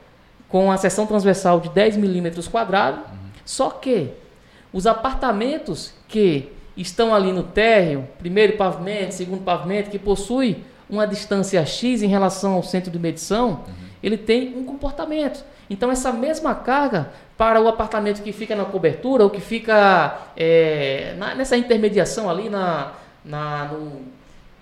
[0.47, 2.99] com a seção transversal de 10 milímetros quadrados.
[2.99, 3.17] Uhum.
[3.43, 4.11] Só que
[4.73, 11.63] os apartamentos que estão ali no térreo, primeiro pavimento, segundo pavimento, que possui uma distância
[11.65, 13.73] X em relação ao centro de medição, uhum.
[14.01, 15.43] ele tem um comportamento.
[15.69, 21.15] Então, essa mesma carga para o apartamento que fica na cobertura ou que fica é,
[21.17, 22.91] na, nessa intermediação ali na,
[23.23, 24.01] na, no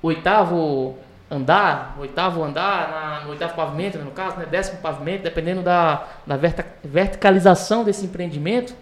[0.01, 0.95] oitavo
[1.29, 6.37] andar, oitavo andar, na, no oitavo pavimento, no caso, né, décimo pavimento, dependendo da, da
[6.83, 8.73] verticalização desse empreendimento,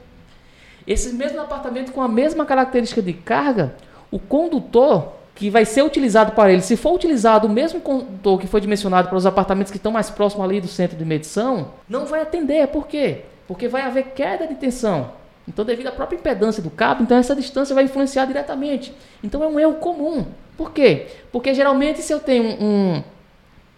[0.88, 3.76] esse mesmo apartamento com a mesma característica de carga,
[4.12, 8.48] o condutor que vai ser utilizado para ele, se for utilizado o mesmo condutor que
[8.48, 12.06] foi dimensionado para os apartamentos que estão mais próximos ali do centro de medição, não
[12.06, 12.68] vai atender.
[12.68, 13.22] Por quê?
[13.48, 15.12] Porque vai haver queda de tensão.
[15.48, 18.94] Então, devido à própria impedância do cabo, então essa distância vai influenciar diretamente.
[19.24, 20.26] Então, é um erro comum.
[20.58, 21.08] Por quê?
[21.32, 23.02] Porque geralmente, se eu tenho um,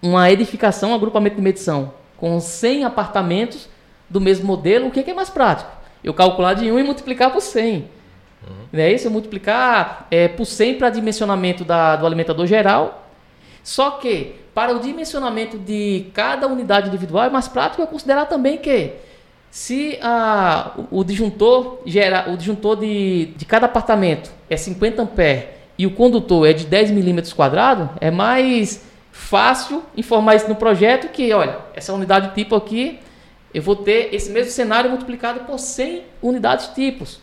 [0.01, 3.69] uma edificação, um agrupamento de medição com 100 apartamentos
[4.09, 5.71] do mesmo modelo, o que é mais prático?
[6.03, 7.75] Eu calcular de 1 e multiplicar por 100.
[7.75, 8.79] Uhum.
[8.79, 9.07] É isso?
[9.07, 13.07] Eu multiplicar é, por 100 para dimensionamento da, do alimentador geral.
[13.63, 18.57] Só que, para o dimensionamento de cada unidade individual, é mais prático eu considerar também
[18.57, 18.93] que
[19.51, 25.45] se a, o, o disjuntor, gera, o disjuntor de, de cada apartamento é 50 amperes
[25.77, 31.09] e o condutor é de 10 milímetros quadrados, é mais fácil informar isso no projeto
[31.09, 32.99] que, olha, essa unidade tipo aqui
[33.53, 37.19] eu vou ter esse mesmo cenário multiplicado por 100 unidades tipos.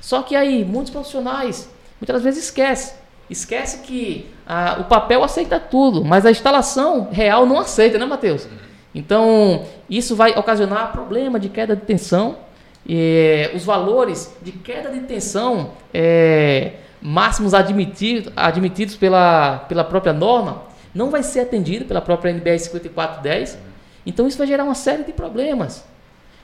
[0.00, 2.94] Só que aí, muitos profissionais muitas vezes esquecem.
[3.28, 8.48] Esquece que ah, o papel aceita tudo, mas a instalação real não aceita, né, Matheus?
[8.94, 12.38] Então, isso vai ocasionar problema de queda de tensão.
[12.86, 20.62] E, os valores de queda de tensão é, máximos admitidos, admitidos pela, pela própria norma
[20.94, 23.69] não vai ser atendido pela própria NBR 5410
[24.04, 25.84] então isso vai gerar uma série de problemas.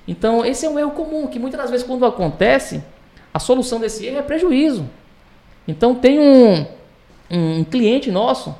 [0.06, 2.82] Então esse é um erro comum que muitas das vezes quando acontece,
[3.32, 4.88] a solução desse erro é prejuízo.
[5.66, 6.66] Então tem um,
[7.30, 8.54] um cliente nosso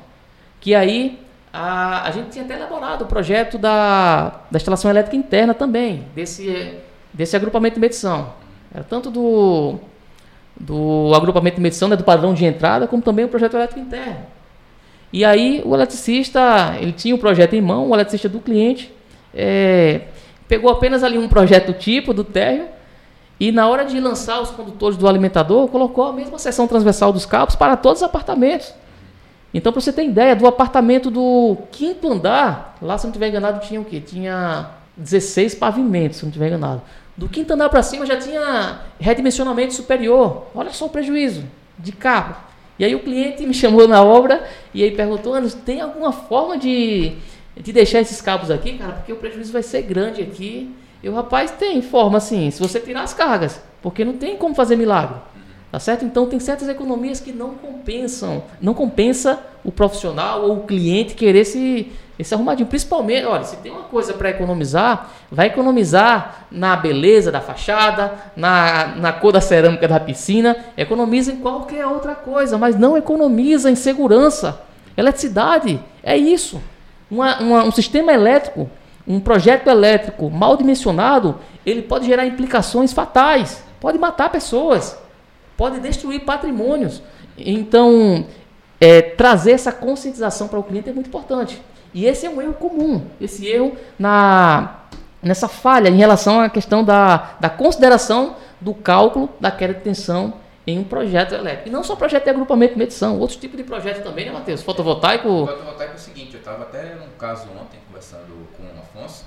[0.59, 1.19] que aí
[1.53, 6.75] a, a gente tinha até elaborado o projeto da, da instalação elétrica interna também, desse,
[7.13, 8.33] desse agrupamento de medição.
[8.73, 9.79] Era tanto do,
[10.59, 14.36] do agrupamento de medição, né, do padrão de entrada, como também o projeto elétrico interno.
[15.11, 18.93] E aí o eletricista, ele tinha o projeto em mão, o eletricista do cliente,
[19.33, 20.01] é,
[20.47, 22.67] pegou apenas ali um projeto tipo do térreo
[23.39, 27.25] e na hora de lançar os condutores do alimentador, colocou a mesma seção transversal dos
[27.25, 28.73] cabos para todos os apartamentos.
[29.53, 33.65] Então, para você ter ideia, do apartamento do quinto andar, lá se não estiver enganado,
[33.65, 34.01] tinha o quê?
[34.01, 36.81] Tinha 16 pavimentos, se não estiver enganado.
[37.15, 40.47] Do quinto andar para cima já tinha redimensionamento superior.
[40.53, 41.43] Olha só o prejuízo
[41.77, 42.35] de carro.
[42.79, 46.57] E aí o cliente me chamou na obra e aí perguntou, Anos, tem alguma forma
[46.57, 47.13] de,
[47.55, 48.93] de deixar esses cabos aqui, cara?
[48.93, 50.69] Porque o prejuízo vai ser grande aqui.
[51.01, 54.55] E o rapaz tem forma assim, se você tirar as cargas, porque não tem como
[54.55, 55.17] fazer milagre.
[55.71, 56.05] Tá certo?
[56.05, 61.43] Então tem certas economias que não compensam, não compensa o profissional ou o cliente querer
[61.43, 62.67] se esse arrumadinho.
[62.67, 68.95] Principalmente, olha, se tem uma coisa para economizar, vai economizar na beleza da fachada, na,
[68.95, 73.75] na cor da cerâmica da piscina, economiza em qualquer outra coisa, mas não economiza em
[73.75, 74.61] segurança.
[74.95, 76.61] Eletricidade é isso.
[77.09, 78.69] Uma, uma, um sistema elétrico,
[79.07, 84.97] um projeto elétrico mal dimensionado, ele pode gerar implicações fatais, pode matar pessoas,
[85.55, 87.01] pode destruir patrimônios.
[87.37, 88.25] Então,
[88.81, 91.61] é, trazer essa conscientização para o cliente é muito importante.
[91.97, 94.81] E esse é um erro comum, esse erro na,
[95.19, 100.35] nessa falha em relação à questão da, da consideração do cálculo da queda de tensão
[100.67, 101.69] em um projeto elétrico.
[101.69, 104.61] E não só projeto de agrupamento de medição, outros tipos de projeto também, né, Matheus?
[104.61, 105.27] Fotovoltaico.
[105.27, 109.25] O fotovoltaico é o seguinte, eu estava até num caso ontem conversando com o Afonso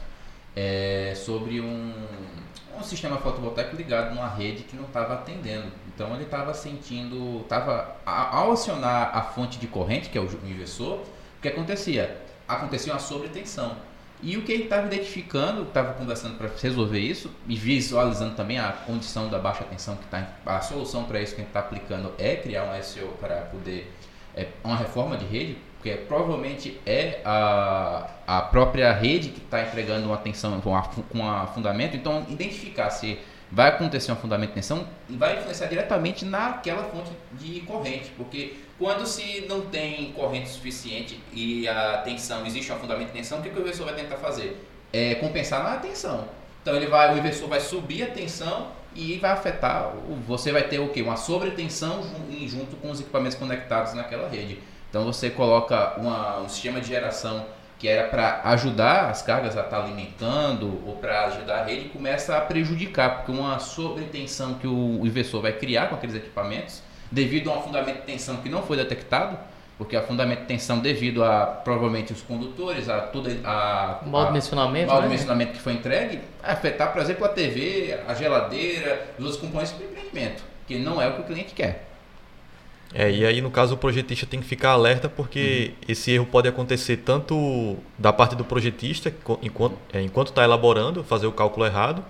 [0.54, 1.92] é, sobre um,
[2.78, 5.66] um sistema fotovoltaico ligado numa rede que não estava atendendo.
[5.92, 10.98] Então ele estava sentindo, estava ao acionar a fonte de corrente, que é o inversor,
[10.98, 12.29] o que acontecia?
[12.56, 13.76] Acontecia uma sobretensão.
[14.22, 18.70] E o que ele estava identificando, estava conversando para resolver isso, e visualizando também a
[18.70, 20.28] condição da baixa tensão que está.
[20.44, 23.90] A solução para isso que a gente está aplicando é criar um SEO para poder.
[24.36, 30.06] É, uma reforma de rede, porque provavelmente é a, a própria rede que está entregando
[30.06, 31.96] uma tensão com, a, com a fundamento.
[31.96, 33.18] Então, identificar se
[33.50, 39.06] vai acontecer um fundamento de tensão vai influenciar diretamente naquela fonte de corrente, porque quando
[39.06, 43.50] se não tem corrente suficiente e a tensão, existe um fundamento de tensão, o que,
[43.50, 44.66] que o inversor vai tentar fazer?
[44.90, 46.26] É compensar na tensão.
[46.62, 49.92] Então ele vai, o inversor vai subir a tensão e vai afetar,
[50.26, 51.02] você vai ter o que?
[51.02, 52.02] Uma sobretensão
[52.46, 54.58] junto com os equipamentos conectados naquela rede.
[54.88, 57.46] Então você coloca uma, um sistema de geração
[57.78, 61.90] que era para ajudar as cargas a estar tá alimentando ou para ajudar a rede,
[61.90, 67.50] começa a prejudicar, porque uma sobretensão que o inversor vai criar com aqueles equipamentos, devido
[67.50, 69.36] a um fundamento de tensão que não foi detectado,
[69.76, 74.92] porque a fundamento de tensão devido a provavelmente os condutores, a tudo a o dimensionamento,
[74.92, 75.00] né?
[75.00, 79.84] dimensionamento que foi entregue, afetar, por exemplo, a TV, a geladeira, os outros componentes do
[79.84, 81.88] empreendimento, que não é o que o cliente quer.
[82.92, 85.84] É, e aí no caso o projetista tem que ficar alerta porque uhum.
[85.88, 91.32] esse erro pode acontecer tanto da parte do projetista, enquanto é, está elaborando, fazer o
[91.32, 92.04] cálculo errado,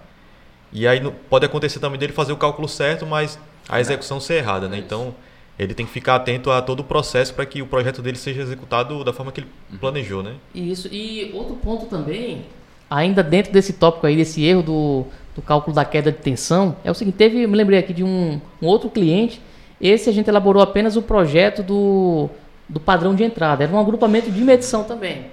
[0.73, 4.69] e aí pode acontecer também dele fazer o cálculo certo, mas a execução ser errada,
[4.69, 4.79] né?
[4.79, 5.15] Então
[5.59, 8.41] ele tem que ficar atento a todo o processo para que o projeto dele seja
[8.43, 9.79] executado da forma que ele uhum.
[9.79, 10.35] planejou, né?
[10.55, 10.89] Isso.
[10.91, 12.47] E outro ponto também,
[12.89, 16.91] ainda dentro desse tópico aí, desse erro do, do cálculo da queda de tensão, é
[16.91, 19.41] o seguinte, teve, me lembrei aqui de um, um outro cliente
[19.81, 22.29] esse a gente elaborou apenas o projeto do,
[22.69, 23.65] do padrão de entrada.
[23.65, 25.27] Era um agrupamento de medição também.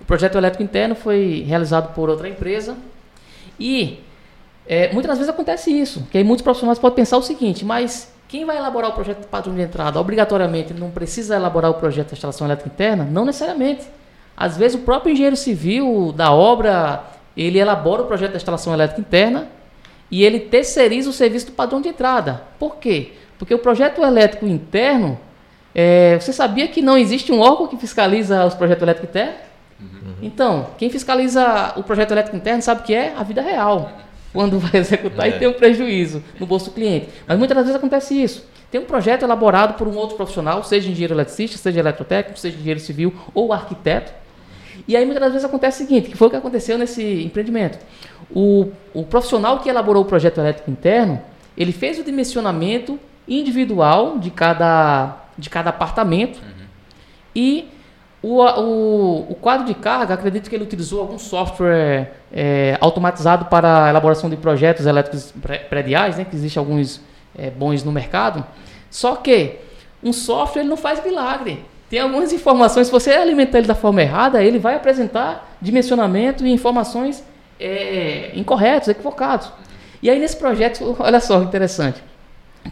[0.00, 2.76] O projeto elétrico interno foi realizado por outra empresa
[3.58, 4.00] e
[4.66, 8.44] é, muitas vezes acontece isso, que aí muitos profissionais podem pensar o seguinte, mas quem
[8.44, 12.14] vai elaborar o projeto de padrão de entrada obrigatoriamente não precisa elaborar o projeto de
[12.14, 13.04] instalação elétrica interna?
[13.04, 13.86] Não necessariamente.
[14.36, 17.04] Às vezes o próprio engenheiro civil da obra,
[17.36, 19.48] ele elabora o projeto de instalação elétrica interna
[20.10, 22.42] e ele terceiriza o serviço do padrão de entrada.
[22.58, 23.12] Por quê?
[23.38, 25.18] Porque o projeto elétrico interno,
[25.74, 29.36] é, você sabia que não existe um órgão que fiscaliza os projetos elétricos internos?
[29.80, 30.14] Uhum.
[30.22, 33.92] Então, quem fiscaliza o projeto elétrico interno sabe que é a vida real.
[34.34, 35.30] Quando vai executar é.
[35.30, 37.08] e tem um prejuízo no bolso do cliente.
[37.26, 38.44] Mas muitas vezes acontece isso.
[38.70, 42.80] Tem um projeto elaborado por um outro profissional, seja engenheiro eletricista, seja eletrotécnico, seja engenheiro
[42.80, 44.12] civil ou arquiteto.
[44.88, 47.78] E aí muitas vezes acontece o seguinte, que foi o que aconteceu nesse empreendimento.
[48.34, 51.22] O, o profissional que elaborou o projeto elétrico interno,
[51.56, 56.38] ele fez o dimensionamento individual de cada, de cada apartamento.
[56.38, 56.66] Uhum.
[57.36, 57.68] E
[58.24, 63.84] o, o, o, quadro de carga, acredito que ele utilizou algum software é, automatizado para
[63.84, 65.34] a elaboração de projetos elétricos
[65.68, 67.02] prediais, né, que existem alguns
[67.36, 68.42] é, bons no mercado.
[68.90, 69.56] Só que
[70.02, 71.66] um software ele não faz milagre.
[71.90, 76.50] Tem algumas informações, se você alimentar ele da forma errada, ele vai apresentar dimensionamento e
[76.50, 77.22] informações
[77.60, 79.52] é, incorretos, equivocados.
[80.02, 82.02] E aí nesse projeto, olha só que interessante.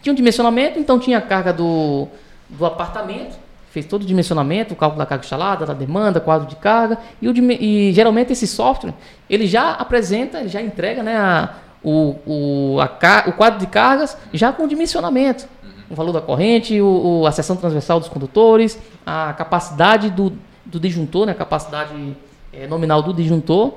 [0.01, 2.07] Tinha um dimensionamento, então tinha a carga do,
[2.49, 3.42] do apartamento,
[3.73, 7.27] fez todo o dimensionamento, o cálculo da carga instalada, da demanda, quadro de carga, e,
[7.27, 8.93] o, e geralmente esse software,
[9.27, 12.85] ele já apresenta, ele já entrega né, a, o, o, a,
[13.27, 15.47] o quadro de cargas já com o dimensionamento.
[15.89, 20.33] O valor da corrente, o, o, a seção transversal dos condutores, a capacidade do,
[20.63, 22.15] do disjuntor, né, a capacidade
[22.53, 23.73] é, nominal do disjuntor,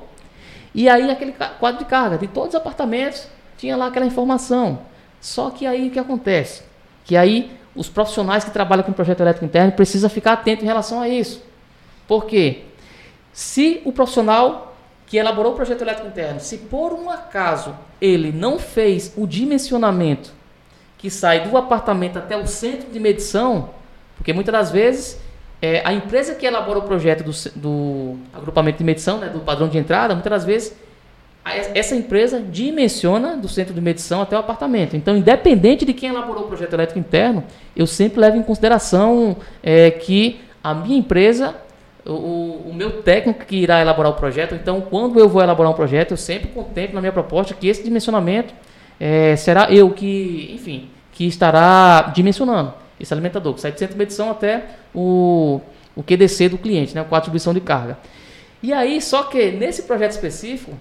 [0.75, 4.77] e aí aquele quadro de carga de todos os apartamentos tinha lá aquela informação.
[5.19, 6.61] Só que aí o que acontece?
[7.03, 10.99] Que aí os profissionais que trabalham com projeto elétrico interno precisam ficar atentos em relação
[10.99, 11.43] a isso.
[12.07, 12.63] Por quê?
[13.31, 18.59] Se o profissional que elaborou o projeto elétrico interno, se por um acaso ele não
[18.59, 20.33] fez o dimensionamento
[20.97, 23.69] que sai do apartamento até o centro de medição,
[24.17, 25.19] porque muitas das vezes
[25.61, 29.67] é, a empresa que elabora o projeto do, do agrupamento de medição, né, do padrão
[29.67, 30.75] de entrada, muitas das vezes
[31.53, 34.95] essa empresa dimensiona do centro de medição até o apartamento.
[34.95, 37.43] Então, independente de quem elaborou o projeto elétrico interno,
[37.75, 41.55] eu sempre levo em consideração é, que a minha empresa,
[42.05, 45.75] o, o, meu técnico que irá elaborar o projeto, então, quando eu vou elaborar um
[45.75, 48.53] projeto, eu sempre contemplo na minha proposta que esse dimensionamento
[48.99, 53.99] é, será eu que, enfim, que estará dimensionando esse alimentador, que sai do centro de
[53.99, 55.61] medição até o,
[55.95, 57.97] o QDC do cliente, né, com a atribuição de carga.
[58.61, 60.73] E aí, só que nesse projeto específico,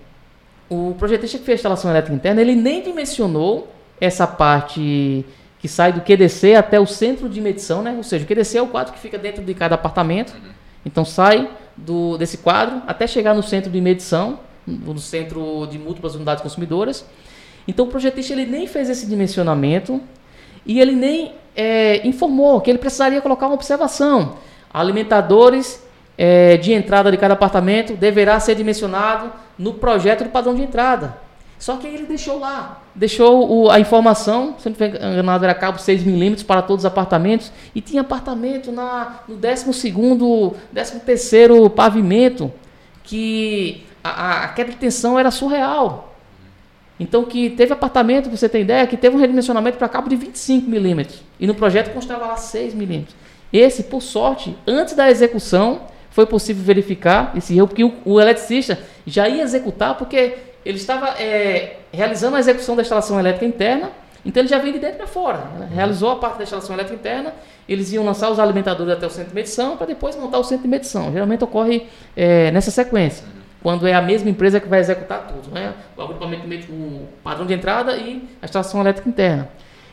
[0.68, 5.24] o projetista que fez a instalação elétrica interna, ele nem dimensionou essa parte
[5.58, 7.94] que sai do QDC até o centro de medição, né?
[7.96, 10.34] Ou seja, o QDC é o quadro que fica dentro de cada apartamento.
[10.34, 10.50] Uhum.
[10.84, 16.14] Então sai do, desse quadro até chegar no centro de medição, no centro de múltiplas
[16.14, 17.04] unidades consumidoras.
[17.66, 20.00] Então o projetista ele nem fez esse dimensionamento
[20.64, 24.36] e ele nem é, informou que ele precisaria colocar uma observação.
[24.72, 25.82] Alimentadores
[26.18, 31.26] é, de entrada de cada apartamento deverá ser dimensionado no projeto do padrão de entrada.
[31.58, 36.04] Só que ele deixou lá, deixou o, a informação, se não enganado, era cabo 6
[36.04, 39.64] milímetros para todos os apartamentos, e tinha apartamento na, no 12
[40.72, 42.52] 13 terceiro pavimento,
[43.02, 46.14] que a, a, queda de tensão era surreal.
[47.00, 50.68] Então, que teve apartamento, você ter ideia, que teve um redimensionamento para cabo de 25
[50.68, 51.22] milímetros.
[51.38, 53.16] E no projeto constava lá 6 milímetros.
[53.52, 55.82] Esse, por sorte, antes da execução,
[56.16, 61.10] foi possível verificar esse erro, porque o, o eletricista já ia executar, porque ele estava
[61.20, 63.90] é, realizando a execução da instalação elétrica interna,
[64.24, 65.36] então ele já veio de dentro para fora.
[65.58, 65.68] Né?
[65.70, 67.34] Realizou a parte da instalação elétrica interna,
[67.68, 70.62] eles iam lançar os alimentadores até o centro de medição, para depois montar o centro
[70.62, 71.12] de medição.
[71.12, 71.86] Geralmente ocorre
[72.16, 73.22] é, nessa sequência
[73.62, 75.74] quando é a mesma empresa que vai executar tudo, né?
[75.96, 79.48] O agrupamento, o padrão de entrada e a instalação elétrica interna.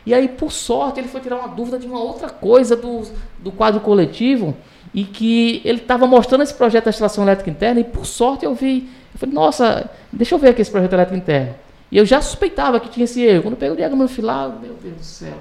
[0.05, 3.01] E aí, por sorte, ele foi tirar uma dúvida de uma outra coisa do,
[3.39, 4.55] do quadro coletivo
[4.94, 8.54] e que ele estava mostrando esse projeto da instalação elétrica interna e, por sorte, eu
[8.54, 11.56] vi, eu falei, nossa, deixa eu ver aqui esse projeto elétrico interno.
[11.91, 13.44] E eu já suspeitava que tinha esse erro.
[13.44, 15.34] Quando eu peguei o diagrama filado, meu Deus do céu.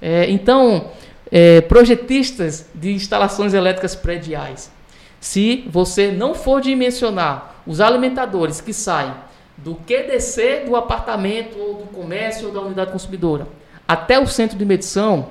[0.00, 0.90] É, então,
[1.30, 4.70] é, projetistas de instalações elétricas prediais,
[5.20, 9.12] se você não for dimensionar os alimentadores que saem
[9.56, 13.48] do QDC do apartamento ou do comércio ou da unidade consumidora
[13.88, 15.30] até o centro de medição,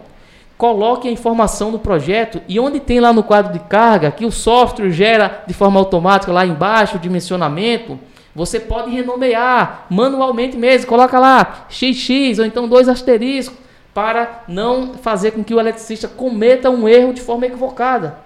[0.58, 4.32] coloque a informação no projeto e onde tem lá no quadro de carga que o
[4.32, 8.00] software gera de forma automática lá embaixo o dimensionamento,
[8.34, 13.58] você pode renomear manualmente mesmo, coloca lá XX ou então dois asteriscos
[13.94, 18.20] para não fazer com que o eletricista cometa um erro de forma equivocada.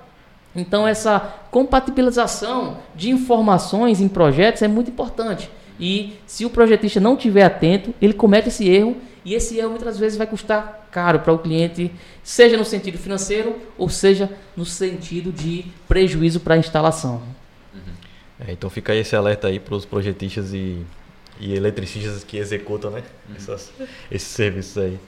[0.54, 5.50] Então, essa compatibilização de informações em projetos é muito importante.
[5.80, 9.99] E se o projetista não estiver atento, ele comete esse erro e esse erro muitas
[9.99, 11.91] vezes vai custar caro para o cliente,
[12.24, 17.22] seja no sentido financeiro ou seja no sentido de prejuízo para a instalação.
[18.47, 20.84] É, então fica aí esse alerta aí para os projetistas e,
[21.39, 23.03] e eletricistas que executam né?
[23.30, 23.36] Uhum.
[23.36, 23.72] Essas,
[24.09, 24.99] esses serviços aí.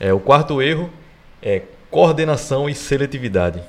[0.00, 0.90] É, o quarto erro
[1.42, 3.62] é coordenação e seletividade.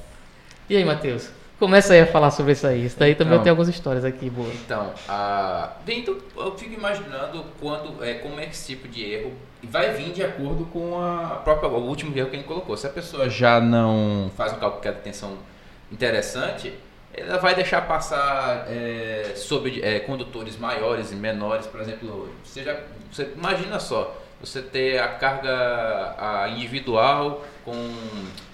[0.70, 1.30] E aí, Matheus?
[1.60, 2.86] Começa aí a falar sobre isso aí.
[2.86, 4.54] Isso daí então, também tem algumas histórias aqui boas.
[4.54, 5.72] Então, a...
[5.88, 9.34] então, eu fico imaginando quando, é, como é que esse tipo de erro
[9.64, 12.78] vai vir de acordo com a própria, o último erro que a gente colocou.
[12.78, 15.36] Se a pessoa já não faz um cálculo de atenção
[15.92, 16.74] interessante,
[17.12, 22.78] ela vai deixar passar é, sobre é, condutores maiores e menores, por exemplo, você, já,
[23.12, 27.74] você imagina só, você ter a carga a individual com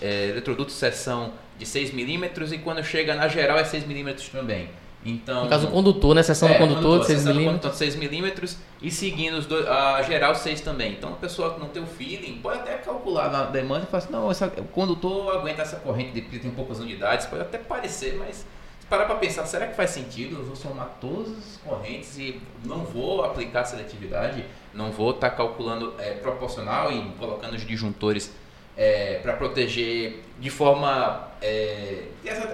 [0.01, 1.33] é, eletroduto de seção
[1.63, 4.69] de 6 milímetros e quando chega na geral é 6 milímetros também.
[5.05, 6.23] Então, no caso, o condutor, né?
[6.23, 7.75] Seção é, do condutor, de 6 milímetros.
[7.75, 10.93] 6 milímetros e seguindo os dois, a geral 6 também.
[10.93, 14.03] Então, a pessoa que não tem o feeling pode até calcular na demanda e falar
[14.03, 18.15] assim, não, essa, o condutor aguenta essa corrente, porque tem poucas unidades, pode até parecer,
[18.17, 18.45] mas
[18.79, 20.37] se parar para pensar, será que faz sentido?
[20.37, 24.45] Eu vou somar todas as correntes e não vou aplicar seletividade?
[24.73, 28.31] Não vou estar tá calculando é, proporcional e colocando os disjuntores
[28.75, 31.29] é, para proteger de forma.
[31.41, 32.03] É,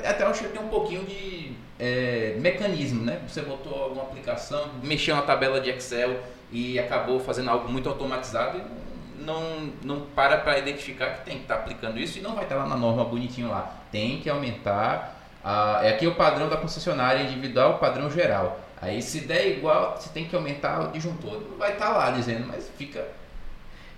[0.05, 3.19] até acho que tem um pouquinho de é, mecanismo, né?
[3.27, 6.19] Você botou alguma aplicação, mexeu na tabela de Excel
[6.51, 11.41] e acabou fazendo algo muito automatizado e não, não para para identificar que tem que
[11.41, 13.75] estar tá aplicando isso e não vai estar tá lá na norma bonitinho lá.
[13.91, 15.17] Tem que aumentar.
[15.43, 18.59] A, é aqui o padrão da concessionária individual, o padrão geral.
[18.79, 21.41] Aí se der igual, você tem que aumentar o disjuntor.
[21.41, 23.03] Não vai estar tá lá dizendo, mas fica.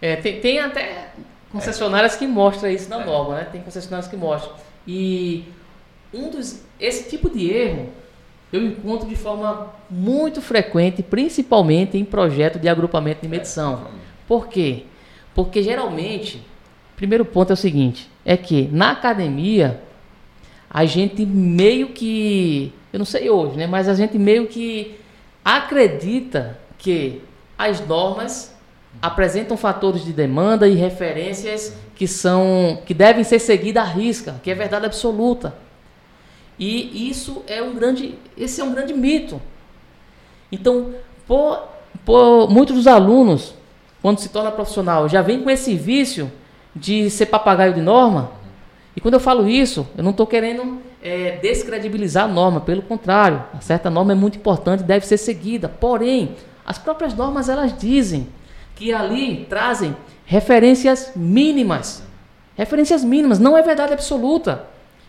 [0.01, 1.11] É, tem, tem até
[1.51, 2.17] concessionárias é.
[2.17, 3.05] que mostram isso na é.
[3.05, 3.47] norma, né?
[3.51, 4.53] Tem concessionárias que mostram.
[4.87, 5.45] E
[6.13, 7.89] um dos, esse tipo de erro
[8.51, 13.87] eu encontro de forma muito frequente, principalmente em projeto de agrupamento de medição.
[14.27, 14.83] Por quê?
[15.33, 16.45] Porque geralmente,
[16.97, 19.81] primeiro ponto é o seguinte, é que na academia
[20.69, 23.67] a gente meio que eu não sei hoje, né?
[23.67, 24.99] Mas a gente meio que
[25.43, 27.21] acredita que
[27.57, 28.50] as normas
[29.01, 34.49] apresentam fatores de demanda e referências que são que devem ser seguidas à risca, que
[34.49, 35.55] é verdade absoluta.
[36.57, 39.41] E isso é um grande, esse é um grande mito.
[40.51, 40.93] Então,
[41.27, 41.67] por,
[42.05, 43.55] por muitos dos alunos,
[44.01, 46.31] quando se torna profissional, já vem com esse vício
[46.75, 48.31] de ser papagaio de norma.
[48.95, 53.43] E quando eu falo isso, eu não estou querendo é, descredibilizar a norma, pelo contrário,
[53.53, 55.69] a certa norma é muito importante, deve ser seguida.
[55.69, 56.35] Porém,
[56.65, 58.27] as próprias normas elas dizem
[58.81, 62.01] que ali trazem referências mínimas.
[62.57, 64.65] Referências mínimas, não é verdade absoluta.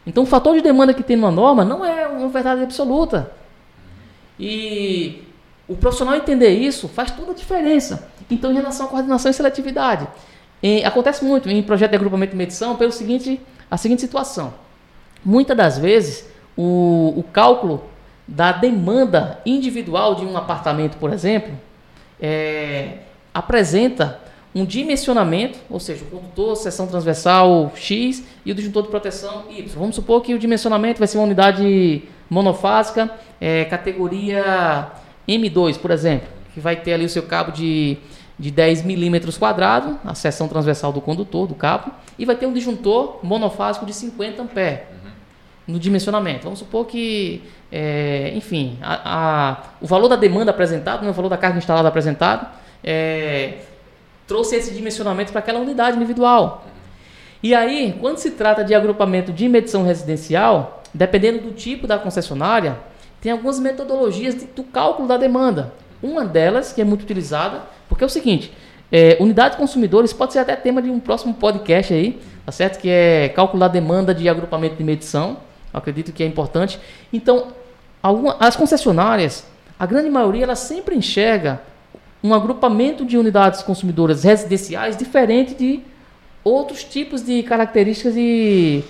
[0.07, 3.33] Então, o fator de demanda que tem numa norma não é uma verdade absoluta.
[4.39, 5.23] E
[5.66, 8.11] o profissional entender isso faz toda a diferença.
[8.31, 10.07] Então, em relação à coordenação e seletividade,
[10.62, 14.53] Em, acontece muito em projeto de agrupamento de medição pelo seguinte, a seguinte situação.
[15.25, 17.85] Muitas das vezes, o, o cálculo
[18.29, 21.53] da demanda individual de um apartamento, por exemplo,
[22.20, 22.99] é,
[23.33, 24.20] apresenta
[24.55, 29.66] um dimensionamento, ou seja, o condutor, seção transversal X e o disjuntor de proteção Y.
[29.74, 33.11] Vamos supor que o dimensionamento vai ser uma unidade monofásica,
[33.41, 34.91] é, categoria
[35.26, 37.97] M2, por exemplo, que vai ter ali o seu cabo de,
[38.39, 42.53] de 10 milímetros quadrados, a seção transversal do condutor, do cabo, e vai ter um
[42.53, 44.93] disjuntor monofásico de 50 amperes
[45.66, 46.45] no dimensionamento.
[46.45, 51.28] Vamos supor que, é, enfim, a, a, o valor da demanda apresentado, né, o valor
[51.28, 52.47] da carga instalada apresentado,
[52.85, 53.59] é,
[54.26, 56.66] trouxe esse dimensionamento para aquela unidade individual.
[57.43, 62.78] E aí, quando se trata de agrupamento de medição residencial, dependendo do tipo da concessionária,
[63.20, 65.72] tem algumas metodologias de, do cálculo da demanda.
[66.03, 68.53] Uma delas, que é muito utilizada, porque é o seguinte,
[68.91, 72.78] é, unidade de consumidores pode ser até tema de um próximo podcast aí, tá certo?
[72.78, 75.39] Que é cálculo da demanda de agrupamento de medição.
[75.72, 76.78] Acredito que é importante.
[77.12, 77.49] Então,
[78.03, 79.47] alguma, as concessionárias,
[79.78, 81.61] a grande maioria, ela sempre enxerga
[82.23, 85.81] um agrupamento de unidades consumidoras residenciais diferente de
[86.45, 88.83] outros tipos de características de,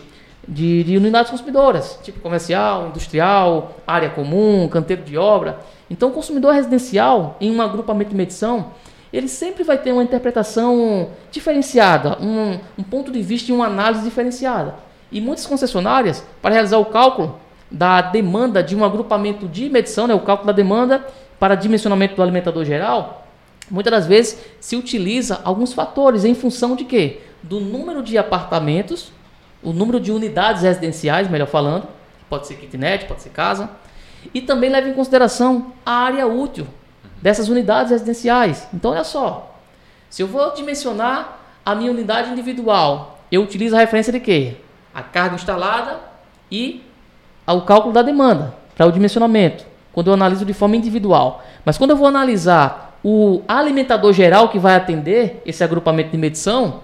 [0.46, 5.60] de, de, unidades consumidoras, tipo comercial, industrial, área comum, canteiro de obra.
[5.90, 8.72] Então, o consumidor residencial, em um agrupamento de medição,
[9.12, 14.02] ele sempre vai ter uma interpretação diferenciada, um, um ponto de vista e uma análise
[14.02, 14.74] diferenciada.
[15.10, 17.38] E muitas concessionárias, para realizar o cálculo
[17.70, 21.06] da demanda de um agrupamento de medição, né, o cálculo da demanda
[21.38, 23.21] para dimensionamento do alimentador geral,
[23.72, 27.22] muitas das vezes se utiliza alguns fatores em função de quê?
[27.42, 29.10] Do número de apartamentos,
[29.62, 31.88] o número de unidades residenciais, melhor falando,
[32.28, 33.70] pode ser kitnet, pode ser casa,
[34.32, 36.66] e também leva em consideração a área útil
[37.20, 38.68] dessas unidades residenciais.
[38.74, 39.58] Então, olha só,
[40.10, 44.56] se eu vou dimensionar a minha unidade individual, eu utilizo a referência de quê?
[44.94, 45.98] A carga instalada
[46.50, 46.82] e
[47.46, 51.42] o cálculo da demanda para o dimensionamento, quando eu analiso de forma individual.
[51.64, 56.80] Mas quando eu vou analisar o alimentador geral que vai atender esse agrupamento de medição,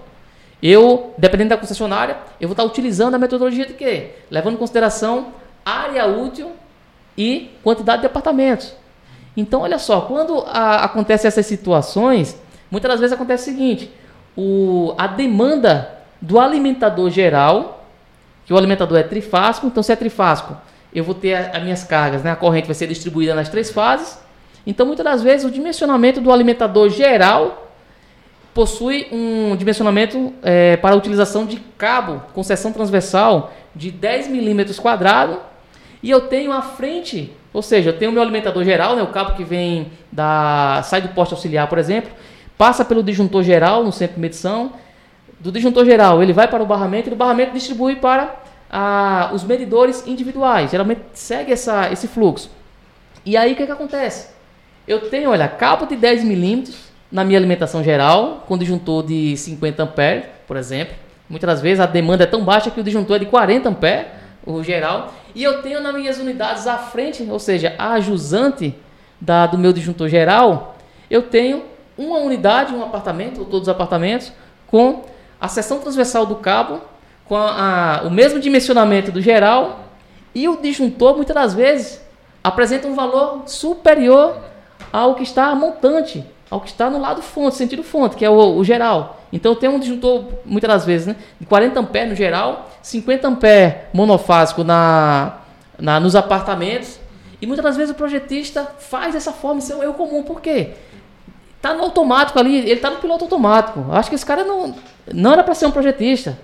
[0.61, 4.11] eu, dependendo da concessionária, eu vou estar utilizando a metodologia de quê?
[4.29, 5.27] Levando em consideração
[5.65, 6.51] área útil
[7.17, 8.73] e quantidade de apartamentos.
[9.37, 12.37] Então, olha só, quando a, acontecem essas situações,
[12.69, 13.91] muitas das vezes acontece o seguinte:
[14.35, 17.85] o, a demanda do alimentador geral,
[18.45, 20.57] que o alimentador é trifásico, então se é trifásico,
[20.93, 22.31] eu vou ter as minhas cargas, né?
[22.31, 24.19] a corrente vai ser distribuída nas três fases,
[24.69, 27.71] então, muitas das vezes, o dimensionamento do alimentador geral
[28.53, 34.77] possui um dimensionamento é, para a utilização de cabo com seção transversal de 10 milímetros
[34.77, 35.39] quadrado
[36.03, 39.07] e eu tenho à frente, ou seja, eu tenho o meu alimentador geral, né, o
[39.07, 42.11] cabo que vem da sai do poste auxiliar, por exemplo,
[42.55, 44.73] passa pelo disjuntor geral no centro de medição,
[45.39, 48.35] do disjuntor geral ele vai para o barramento e do barramento distribui para
[49.33, 50.69] os medidores individuais.
[50.69, 52.51] Geralmente segue essa, esse fluxo.
[53.25, 54.37] E aí o que, que acontece?
[54.89, 56.75] Eu tenho, olha, cabo de 10 milímetros
[57.11, 60.95] na minha alimentação geral, com disjuntor de 50 amperes, por exemplo.
[61.29, 64.07] Muitas das vezes a demanda é tão baixa que o disjuntor é de 40 amperes,
[64.43, 65.13] o geral.
[65.35, 68.73] E eu tenho nas minhas unidades à frente, ou seja, a jusante
[69.21, 70.75] da, do meu disjuntor geral,
[71.07, 71.65] eu tenho
[71.95, 74.31] uma unidade, um apartamento, ou todos os apartamentos,
[74.65, 75.03] com
[75.39, 76.81] a seção transversal do cabo,
[77.25, 79.81] com a, a, o mesmo dimensionamento do geral,
[80.33, 82.01] e o disjuntor, muitas das vezes,
[82.43, 84.49] apresenta um valor superior
[84.91, 88.57] ao que está montante, ao que está no lado fonte, sentido fonte, que é o,
[88.57, 89.21] o geral.
[89.31, 93.75] Então tem um disjuntor, muitas das vezes, né, de 40 amperes no geral, 50 amperes
[93.93, 95.37] monofásico na,
[95.77, 96.99] na, nos apartamentos.
[97.41, 100.23] E muitas das vezes o projetista faz dessa forma, isso é um erro comum.
[100.23, 100.71] Por quê?
[101.55, 103.85] Está no automático ali, ele está no piloto automático.
[103.91, 104.75] Acho que esse cara não,
[105.13, 106.37] não era para ser um projetista.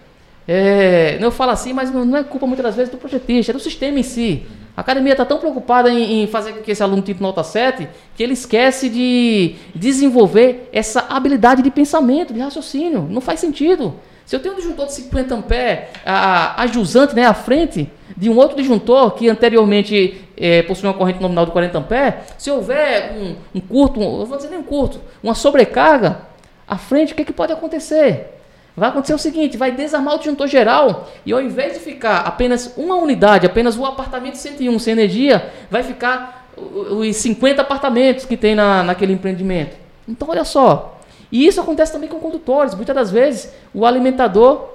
[0.48, 3.54] É, eu falo assim, mas não, não é culpa muitas das vezes do projetista, é
[3.54, 4.46] do sistema em si.
[4.76, 7.88] A academia está tão preocupada em, em, fazer com que esse aluno tipo nota 7
[8.16, 13.08] que ele esquece de desenvolver essa habilidade de pensamento, de raciocínio.
[13.10, 13.94] Não faz sentido.
[14.26, 18.30] Se eu tenho um disjuntor de 50 amperes, a, a jusante, né, à frente de
[18.30, 23.14] um outro disjuntor que anteriormente é, possui uma corrente nominal de 40 amperes, se houver
[23.14, 26.22] um, um curto, um, eu vou dizer nem um curto, uma sobrecarga
[26.68, 28.35] à frente, o que, é que pode acontecer?
[28.76, 32.74] Vai acontecer o seguinte, vai desarmar o disjuntor geral e ao invés de ficar apenas
[32.76, 38.54] uma unidade, apenas o apartamento 101 sem energia, vai ficar os 50 apartamentos que tem
[38.54, 39.78] na, naquele empreendimento.
[40.08, 41.00] Então olha só,
[41.32, 42.76] e isso acontece também com condutores.
[42.76, 44.70] Muitas das vezes o alimentador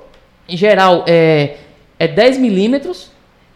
[0.48, 1.58] em geral é,
[1.98, 3.10] é 10 milímetros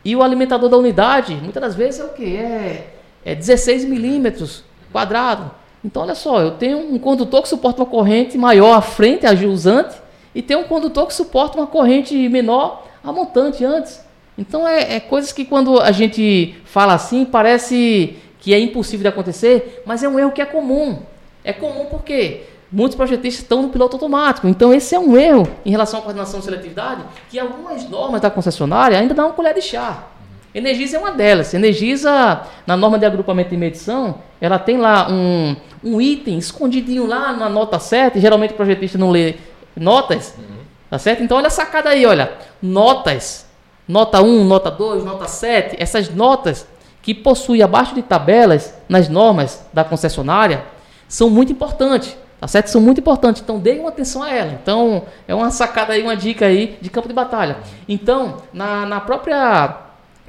[0.04, 2.36] e o alimentador da unidade muitas das vezes é o que?
[2.36, 2.90] É,
[3.24, 5.50] é 16 milímetros quadrado.
[5.82, 9.34] Então olha só, eu tenho um condutor que suporta uma corrente maior à frente, a
[9.34, 10.03] jusante,
[10.34, 14.04] e tem um condutor que suporta uma corrente menor a montante antes.
[14.36, 19.08] Então é, é coisas que quando a gente fala assim parece que é impossível de
[19.08, 20.98] acontecer, mas é um erro que é comum.
[21.44, 24.48] É comum porque muitos projetistas estão no piloto automático.
[24.48, 28.30] Então esse é um erro em relação à coordenação de seletividade que algumas normas da
[28.30, 30.08] concessionária ainda dão uma colher de chá.
[30.54, 31.52] Energisa é uma delas.
[31.52, 37.32] Energisa, na norma de agrupamento e medição, ela tem lá um, um item escondidinho lá
[37.32, 38.20] na nota 7.
[38.20, 39.34] Geralmente o projetista não lê
[39.76, 40.34] notas.
[40.38, 40.64] Uhum.
[40.90, 41.22] Tá certo?
[41.22, 42.32] Então olha a sacada aí, olha.
[42.62, 43.46] Notas.
[43.86, 45.76] Nota 1, nota 2, nota 7.
[45.78, 46.66] Essas notas
[47.02, 50.64] que possuem abaixo de tabelas nas normas da concessionária
[51.06, 52.16] são muito importantes.
[52.40, 52.68] Tá certo?
[52.68, 53.42] São muito importantes.
[53.42, 54.52] Então deem uma atenção a ela.
[54.62, 57.58] Então é uma sacada aí, uma dica aí de campo de batalha.
[57.88, 59.78] Então, na, na própria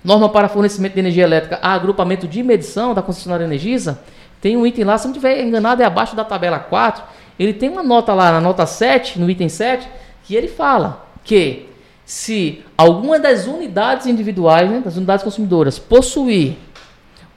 [0.04, 4.00] norma para fornecimento de energia elétrica a agrupamento de medição da concessionária Energisa,
[4.40, 7.04] tem um item lá, se não estiver enganado, é abaixo da tabela 4.
[7.38, 9.88] Ele tem uma nota lá, na nota 7, no item 7,
[10.24, 11.68] que ele fala que
[12.06, 16.56] se alguma das unidades individuais, né, das unidades consumidoras, possuir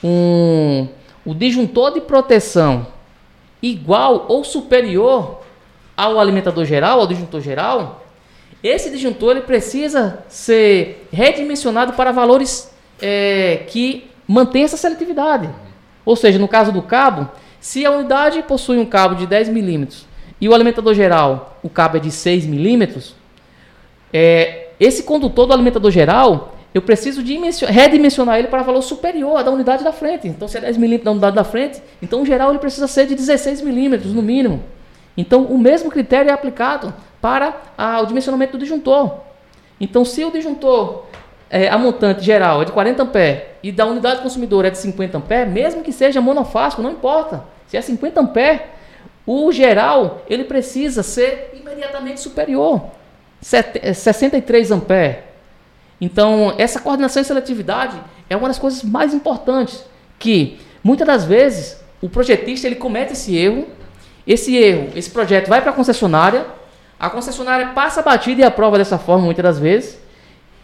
[0.04, 0.86] um,
[1.24, 2.86] o disjuntor de proteção
[3.62, 5.40] igual ou superior
[5.96, 8.04] ao alimentador geral, ao disjuntor geral,
[8.62, 15.48] esse disjuntor ele precisa ser redimensionado para valores é, que mantêm essa seletividade.
[16.04, 17.28] Ou seja, no caso do cabo,
[17.60, 20.06] se a unidade possui um cabo de 10 milímetros
[20.40, 23.14] e o alimentador geral, o cabo é de 6 milímetros,
[24.12, 27.22] é, esse condutor do alimentador geral, eu preciso
[27.66, 30.28] redimensionar ele para valor superior da unidade da frente.
[30.28, 33.06] Então, se é 10 milímetros da unidade da frente, então o geral ele precisa ser
[33.06, 34.62] de 16 milímetros no mínimo.
[35.16, 39.16] Então, o mesmo critério é aplicado para a, o dimensionamento do disjuntor.
[39.80, 41.06] Então, se o disjuntor,
[41.50, 45.18] é, a montante geral é de 40 amperes e da unidade consumidora é de 50
[45.18, 47.44] amperes, mesmo que seja monofásico, não importa.
[47.66, 48.62] Se é 50 amperes,
[49.26, 52.82] o geral ele precisa ser imediatamente superior,
[53.40, 55.16] 63 é, amperes.
[56.00, 57.96] Então, essa coordenação e seletividade
[58.30, 59.84] é uma das coisas mais importantes
[60.18, 63.66] que muitas das vezes o projetista ele comete esse erro.
[64.26, 66.46] Esse erro, esse projeto vai para a concessionária,
[67.00, 69.98] a concessionária passa a batida e aprova dessa forma muitas das vezes.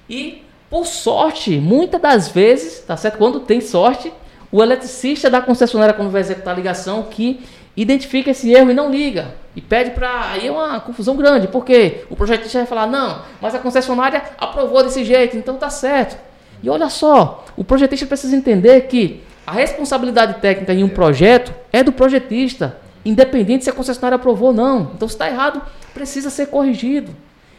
[0.08, 0.43] E,
[0.74, 3.16] por sorte, muitas das vezes, tá certo?
[3.16, 4.12] Quando tem sorte,
[4.50, 7.46] o eletricista da concessionária, quando vai executar a ligação, que
[7.76, 9.36] identifica esse erro e não liga.
[9.54, 10.32] E pede para.
[10.32, 14.82] Aí é uma confusão grande, porque o projetista vai falar: não, mas a concessionária aprovou
[14.82, 16.20] desse jeito, então tá certo.
[16.60, 21.84] E olha só, o projetista precisa entender que a responsabilidade técnica em um projeto é
[21.84, 24.90] do projetista, independente se a concessionária aprovou ou não.
[24.96, 25.62] Então, se está errado,
[25.94, 27.14] precisa ser corrigido.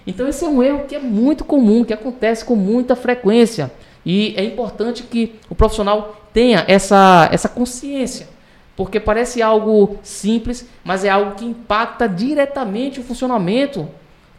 [0.06, 3.72] Então esse é um erro que é muito comum, que acontece com muita frequência.
[4.06, 8.28] E é importante que o profissional tenha essa, essa consciência.
[8.76, 13.88] Porque parece algo simples, mas é algo que impacta diretamente o funcionamento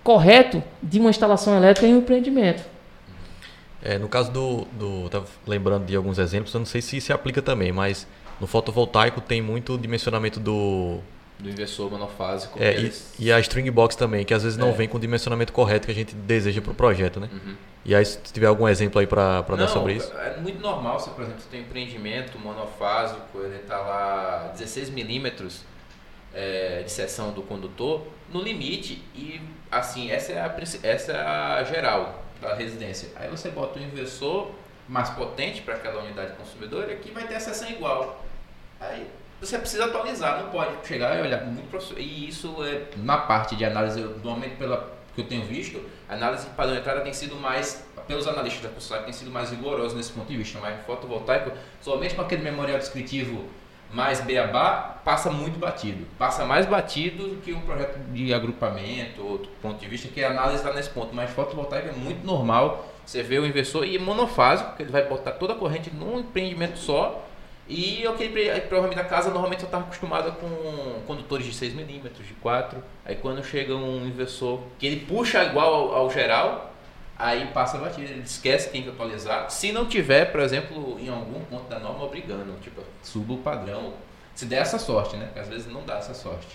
[0.04, 2.62] correto de uma instalação elétrica em um empreendimento.
[3.82, 5.06] É, no caso do, do.
[5.06, 8.06] Estava lembrando de alguns exemplos, eu não sei se se aplica também, mas
[8.40, 10.98] no fotovoltaico tem muito dimensionamento do,
[11.38, 12.58] do inversor monofásico.
[12.62, 14.72] É, e, e, a string box também, que às vezes não é.
[14.72, 17.28] vem com o dimensionamento correto que a gente deseja para o projeto, né?
[17.32, 17.54] Uhum.
[17.84, 20.12] E aí, se tiver algum exemplo aí para dar sobre isso?
[20.16, 24.90] É muito normal, se por exemplo, você tem um empreendimento monofásico, ele está lá 16
[24.90, 25.60] milímetros
[26.34, 31.64] é, de seção do condutor, no limite, e assim, essa é a, essa é a
[31.64, 33.10] geral da residência.
[33.14, 34.50] Aí você bota um inversor
[34.88, 38.24] mais potente para aquela unidade consumidora que vai ter a seção igual.
[38.80, 39.06] Aí
[39.40, 43.64] você precisa atualizar, não pode chegar e olhar muito E isso é na parte de
[43.64, 48.62] análise, normalmente pela que eu tenho visto, a análise entrada tem sido mais, pelos analistas
[48.62, 52.42] da construção, tem sido mais rigoroso nesse ponto de vista, mas fotovoltaico, somente com aquele
[52.42, 53.46] memorial descritivo
[53.90, 56.06] mais beabá, passa muito batido.
[56.18, 60.30] Passa mais batido do que um projeto de agrupamento, outro ponto de vista, que a
[60.30, 61.14] análise está nesse ponto.
[61.14, 65.32] Mas fotovoltaico é muito normal, você vê o inversor e monofásico, que ele vai botar
[65.32, 67.25] toda a corrente num empreendimento só,
[67.68, 72.82] e aquele provavelmente a casa normalmente eu estava acostumada com condutores de 6mm, de 4.
[73.04, 76.72] Aí quando chega um inversor que ele puxa igual ao, ao geral,
[77.18, 79.50] aí passa a batida, ele esquece que tem que atualizar.
[79.50, 83.94] Se não tiver, por exemplo, em algum ponto da norma obrigando, tipo, suba o padrão.
[84.32, 85.24] Se der essa sorte, né?
[85.24, 86.46] Porque às vezes não dá essa sorte.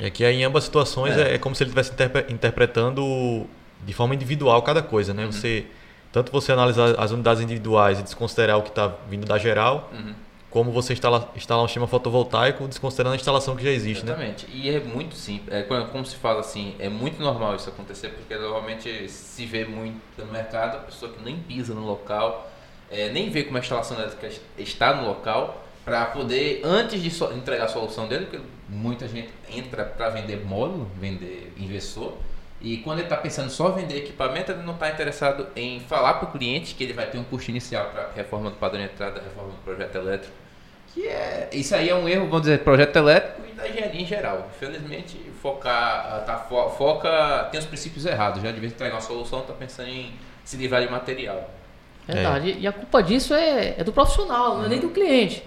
[0.00, 1.92] É que em ambas situações é, é como se ele estivesse
[2.30, 3.46] interpretando
[3.84, 5.26] de forma individual cada coisa, né?
[5.26, 5.32] Uhum.
[5.32, 5.66] Você
[6.10, 10.14] tanto você analisar as unidades individuais e desconsiderar o que está vindo da geral, uhum
[10.52, 14.46] como você instala, instalar um sistema fotovoltaico desconsiderando a instalação que já existe, Exatamente.
[14.46, 14.52] né?
[14.54, 15.52] E é muito simples.
[15.52, 19.98] É, como se fala assim, é muito normal isso acontecer, porque normalmente se vê muito
[20.18, 22.50] no mercado, a pessoa que nem pisa no local,
[22.90, 24.28] é, nem vê como a instalação elétrica
[24.58, 29.30] está no local, para poder, antes de so, entregar a solução dele, porque muita gente
[29.50, 32.12] entra para vender módulo, vender inversor,
[32.62, 36.28] E quando ele está pensando só vender equipamento, ele não está interessado em falar para
[36.28, 39.20] o cliente que ele vai ter um custo inicial para reforma do padrão de entrada,
[39.20, 40.32] reforma do projeto elétrico.
[40.94, 44.06] Que é, isso aí é um erro, vamos dizer, projeto elétrico e da engenharia em
[44.06, 44.48] geral.
[44.54, 48.40] Infelizmente, focar, tá, fo, foca, tem os princípios errados.
[48.40, 50.12] Já de vez em entregar uma solução, está pensando em
[50.44, 51.50] se livrar de material.
[52.06, 52.52] Verdade.
[52.52, 52.56] É.
[52.58, 55.42] E a culpa disso é, é do profissional, não é nem do cliente.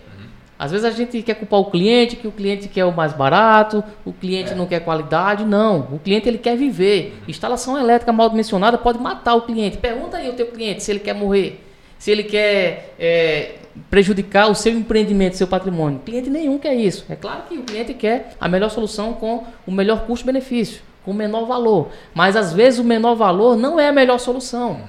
[0.58, 3.84] Às vezes a gente quer culpar o cliente, que o cliente quer o mais barato,
[4.06, 4.56] o cliente é.
[4.56, 5.44] não quer qualidade.
[5.44, 7.18] Não, o cliente ele quer viver.
[7.28, 9.78] Instalação elétrica mal dimensionada pode matar o cliente.
[9.78, 11.62] Pergunta aí ao teu cliente se ele quer morrer,
[12.00, 13.56] se ele quer é,
[13.90, 16.00] prejudicar o seu empreendimento, seu patrimônio.
[16.06, 17.06] Cliente nenhum quer isso.
[17.10, 21.14] É claro que o cliente quer a melhor solução com o melhor custo-benefício, com o
[21.14, 21.90] menor valor.
[22.14, 24.80] Mas às vezes o menor valor não é a melhor solução.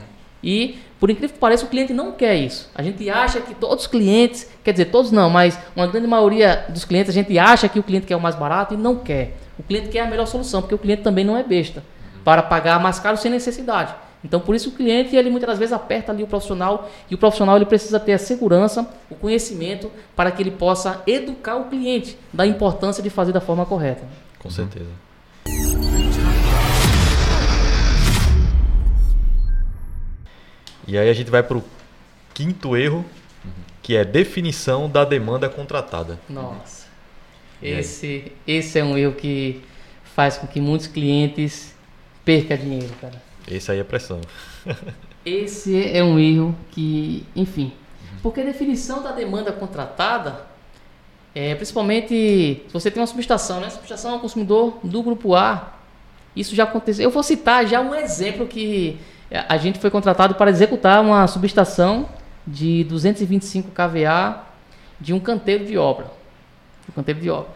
[0.43, 2.70] E por incrível que pareça, o cliente não quer isso.
[2.74, 6.64] A gente acha que todos os clientes, quer dizer, todos não, mas uma grande maioria
[6.68, 9.37] dos clientes, a gente acha que o cliente quer o mais barato e não quer.
[9.59, 11.82] O cliente quer a melhor solução, porque o cliente também não é besta
[12.24, 13.95] para pagar mais caro sem necessidade.
[14.24, 17.18] Então, por isso o cliente, ele muitas das vezes aperta ali o profissional e o
[17.18, 22.18] profissional ele precisa ter a segurança, o conhecimento para que ele possa educar o cliente
[22.32, 24.03] da importância de fazer da forma correta.
[24.41, 24.91] Com certeza.
[30.87, 31.64] E aí a gente vai para o
[32.32, 33.05] quinto erro,
[33.82, 36.18] que é definição da demanda contratada.
[36.28, 36.87] Nossa.
[37.62, 39.62] Esse, esse é um erro que
[40.05, 41.74] faz com que muitos clientes
[42.24, 43.20] percam dinheiro, cara.
[43.49, 44.20] Esse aí é pressão.
[45.24, 47.72] esse é um erro que, enfim.
[48.22, 50.47] Porque a definição da demanda contratada
[51.34, 52.09] é principalmente
[52.66, 53.70] se você tem uma subestação, né?
[53.70, 55.74] Subestação é um consumidor do grupo A.
[56.34, 57.05] Isso já aconteceu.
[57.05, 58.99] Eu vou citar já um exemplo que
[59.30, 62.08] a gente foi contratado para executar uma subestação
[62.46, 64.42] de 225 kVA
[65.00, 66.06] de um canteiro de obra.
[66.88, 67.50] Um canteiro de obra.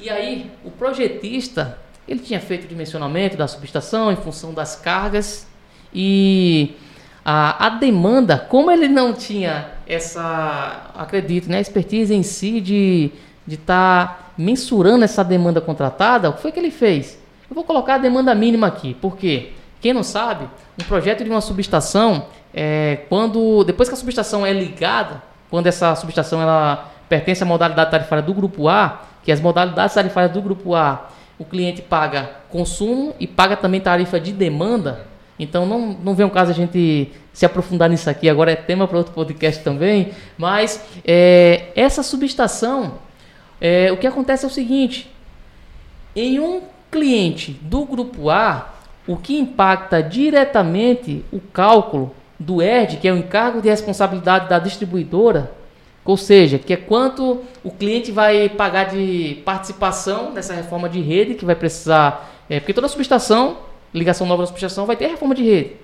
[0.00, 5.46] E aí, o projetista, ele tinha feito o dimensionamento da subestação em função das cargas
[5.92, 6.76] e
[7.24, 13.12] a, a demanda, como ele não tinha essa, acredito, né, expertise em si de
[13.46, 17.18] estar de tá mensurando essa demanda contratada, o que foi que ele fez?
[17.50, 19.52] Eu vou colocar a demanda mínima aqui, por quê?
[19.80, 20.48] Quem não sabe,
[20.80, 25.94] um projeto de uma subestação, é, quando depois que a subestação é ligada, quando essa
[25.94, 30.74] subestação ela pertence à modalidade tarifária do grupo A, que as modalidades tarifárias do grupo
[30.74, 31.08] A,
[31.38, 35.06] o cliente paga consumo e paga também tarifa de demanda.
[35.38, 38.88] Então não, não vem o caso a gente se aprofundar nisso aqui, agora é tema
[38.88, 42.94] para outro podcast também, mas é, essa subestação,
[43.60, 45.08] é, o que acontece é o seguinte,
[46.16, 48.74] em um cliente do grupo A,
[49.08, 54.58] o que impacta diretamente o cálculo do ERD, que é o encargo de responsabilidade da
[54.58, 55.50] distribuidora,
[56.04, 61.34] ou seja, que é quanto o cliente vai pagar de participação nessa reforma de rede,
[61.34, 62.30] que vai precisar.
[62.50, 63.58] É, porque toda subestação,
[63.94, 65.76] ligação nova da subestação, vai ter reforma de rede.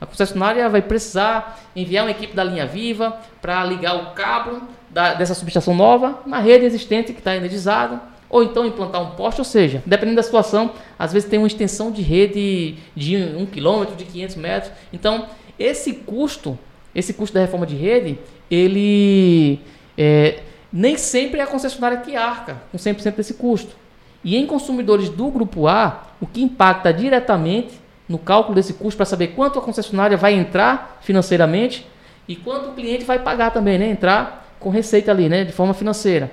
[0.00, 5.12] A concessionária vai precisar enviar uma equipe da linha viva para ligar o cabo da,
[5.12, 9.44] dessa subestação nova na rede existente que está energizada ou então implantar um poste, ou
[9.44, 14.04] seja, dependendo da situação, às vezes tem uma extensão de rede de 1 km, de
[14.04, 14.72] 500 metros.
[14.92, 15.26] Então,
[15.58, 16.56] esse custo,
[16.94, 18.18] esse custo da reforma de rede,
[18.48, 19.60] ele
[19.98, 20.40] é,
[20.72, 23.74] nem sempre é a concessionária que arca com 100% desse custo.
[24.22, 29.06] E em consumidores do grupo A, o que impacta diretamente no cálculo desse custo para
[29.06, 31.86] saber quanto a concessionária vai entrar financeiramente
[32.28, 33.88] e quanto o cliente vai pagar também, né?
[33.88, 35.44] Entrar com receita ali, né?
[35.44, 36.30] De forma financeira.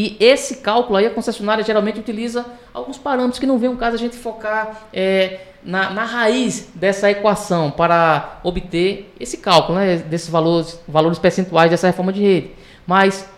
[0.00, 3.96] E esse cálculo aí, a concessionária geralmente utiliza alguns parâmetros que não vem o caso
[3.96, 10.28] a gente focar é, na, na, raiz dessa equação para obter esse cálculo, né, desses
[10.28, 12.52] valores, valores percentuais dessa reforma de rede.
[12.86, 13.28] Mas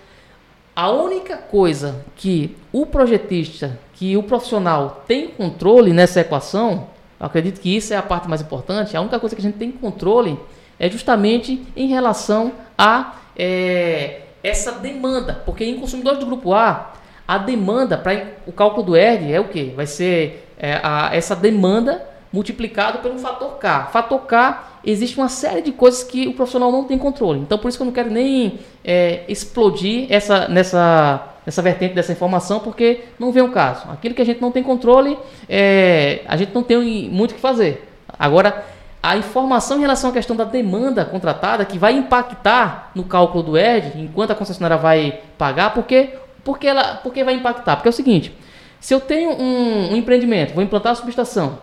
[0.76, 6.88] a única coisa que o projetista, que o profissional tem controle nessa equação,
[7.18, 9.72] acredito que isso é a parte mais importante, a única coisa que a gente tem
[9.72, 10.38] controle
[10.78, 13.14] é justamente em relação a.
[13.34, 16.92] É, essa demanda, porque em consumidores do grupo A,
[17.26, 19.64] a demanda para o cálculo do ERD é o que?
[19.76, 23.86] Vai ser é, a, essa demanda multiplicado pelo fator K.
[23.86, 27.40] Fator K existe uma série de coisas que o profissional não tem controle.
[27.40, 32.12] Então por isso que eu não quero nem é, explodir essa nessa essa vertente dessa
[32.12, 33.88] informação, porque não vem o caso.
[33.90, 35.18] Aquilo que a gente não tem controle,
[35.48, 37.88] é, a gente não tem muito o que fazer.
[38.18, 38.64] Agora
[39.02, 43.56] a informação em relação à questão da demanda contratada que vai impactar no cálculo do
[43.56, 46.10] ERD, enquanto a concessionária vai pagar, porque,
[46.44, 47.76] porque, ela, porque vai impactar?
[47.76, 48.34] Porque é o seguinte,
[48.78, 51.58] se eu tenho um, um empreendimento, vou implantar a subestação,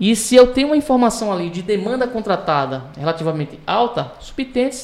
[0.00, 4.76] e se eu tenho uma informação ali de demanda contratada relativamente alta, subtende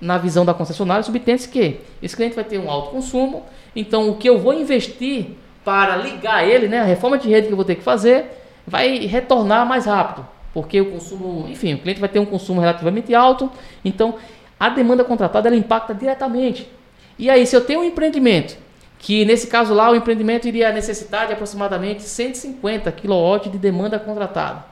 [0.00, 3.44] na visão da concessionária, subtende que esse cliente vai ter um alto consumo,
[3.76, 5.32] então o que eu vou investir
[5.62, 8.98] para ligar ele, né, a reforma de rede que eu vou ter que fazer, vai
[9.00, 13.50] retornar mais rápido, porque o consumo, enfim, o cliente vai ter um consumo relativamente alto,
[13.84, 14.14] então
[14.58, 16.70] a demanda contratada ela impacta diretamente.
[17.18, 18.56] E aí, se eu tenho um empreendimento,
[19.00, 24.64] que nesse caso lá o empreendimento iria necessitar de aproximadamente 150 kW de demanda contratada.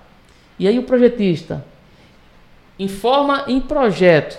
[0.59, 1.65] E aí o projetista
[2.79, 4.39] informa em projeto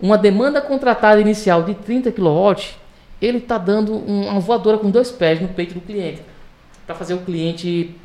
[0.00, 2.62] uma demanda contratada inicial de 30 kW,
[3.20, 6.22] ele está dando uma voadora com dois pés no peito do cliente,
[6.86, 7.96] para fazer o cliente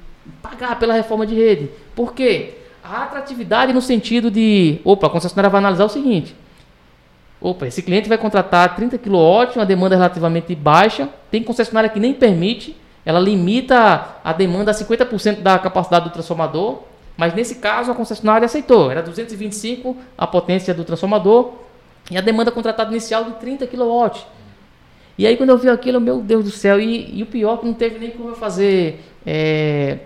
[0.41, 1.69] pagar pela reforma de rede.
[1.95, 2.62] Por quê?
[2.83, 6.35] A atratividade no sentido de, opa, a concessionária vai analisar o seguinte,
[7.39, 12.13] opa, esse cliente vai contratar 30 kW, uma demanda relativamente baixa, tem concessionária que nem
[12.13, 12.75] permite,
[13.05, 16.83] ela limita a demanda a 50% da capacidade do transformador,
[17.15, 21.53] mas nesse caso a concessionária aceitou, era 225 a potência do transformador,
[22.11, 24.11] e a demanda contratada inicial de 30 kW.
[25.17, 27.65] E aí quando eu vi aquilo, meu Deus do céu, e, e o pior que
[27.65, 29.99] não teve nem como eu fazer é,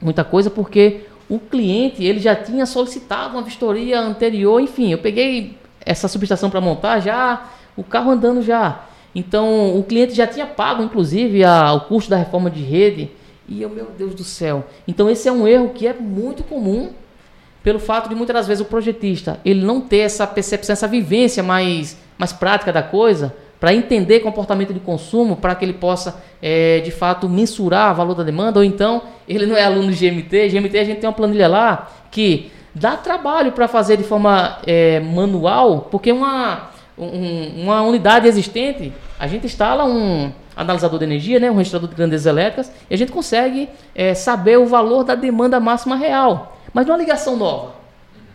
[0.00, 5.56] muita coisa, porque o cliente ele já tinha solicitado uma vistoria anterior, enfim, eu peguei
[5.84, 8.84] essa subestação para montar já, o carro andando já.
[9.14, 13.10] Então o cliente já tinha pago, inclusive, a, o custo da reforma de rede.
[13.48, 14.64] E eu, meu Deus do céu.
[14.88, 16.90] Então esse é um erro que é muito comum
[17.62, 21.42] pelo fato de muitas das vezes o projetista ele não ter essa percepção, essa vivência
[21.42, 23.34] mais, mais prática da coisa,
[23.64, 28.14] para entender comportamento de consumo, para que ele possa é, de fato mensurar o valor
[28.14, 31.14] da demanda, ou então ele não é aluno de GMT, GMT a gente tem uma
[31.14, 37.80] planilha lá que dá trabalho para fazer de forma é, manual, porque uma, um, uma
[37.80, 42.70] unidade existente, a gente instala um analisador de energia, né, um registrador de grandezas elétricas,
[42.90, 46.58] e a gente consegue é, saber o valor da demanda máxima real.
[46.70, 47.72] Mas não é ligação nova.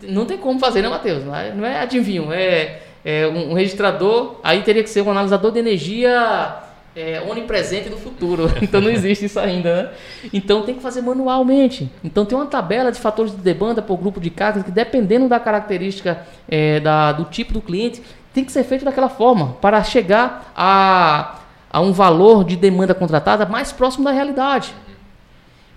[0.02, 1.22] Não tem como fazer, né, Matheus?
[1.32, 5.52] É, não é adivinho, é, é um, um, registrador, aí teria que ser um analisador
[5.52, 6.56] de energia
[6.94, 8.50] é, onipresente do futuro.
[8.60, 9.90] Então não existe isso ainda, né?
[10.32, 11.90] Então tem que fazer manualmente.
[12.04, 15.40] Então tem uma tabela de fatores de demanda por grupo de cargas que, dependendo da
[15.40, 20.52] característica é, da, do tipo do cliente, tem que ser feito daquela forma para chegar
[20.56, 21.40] a,
[21.70, 24.74] a um valor de demanda contratada mais próximo da realidade.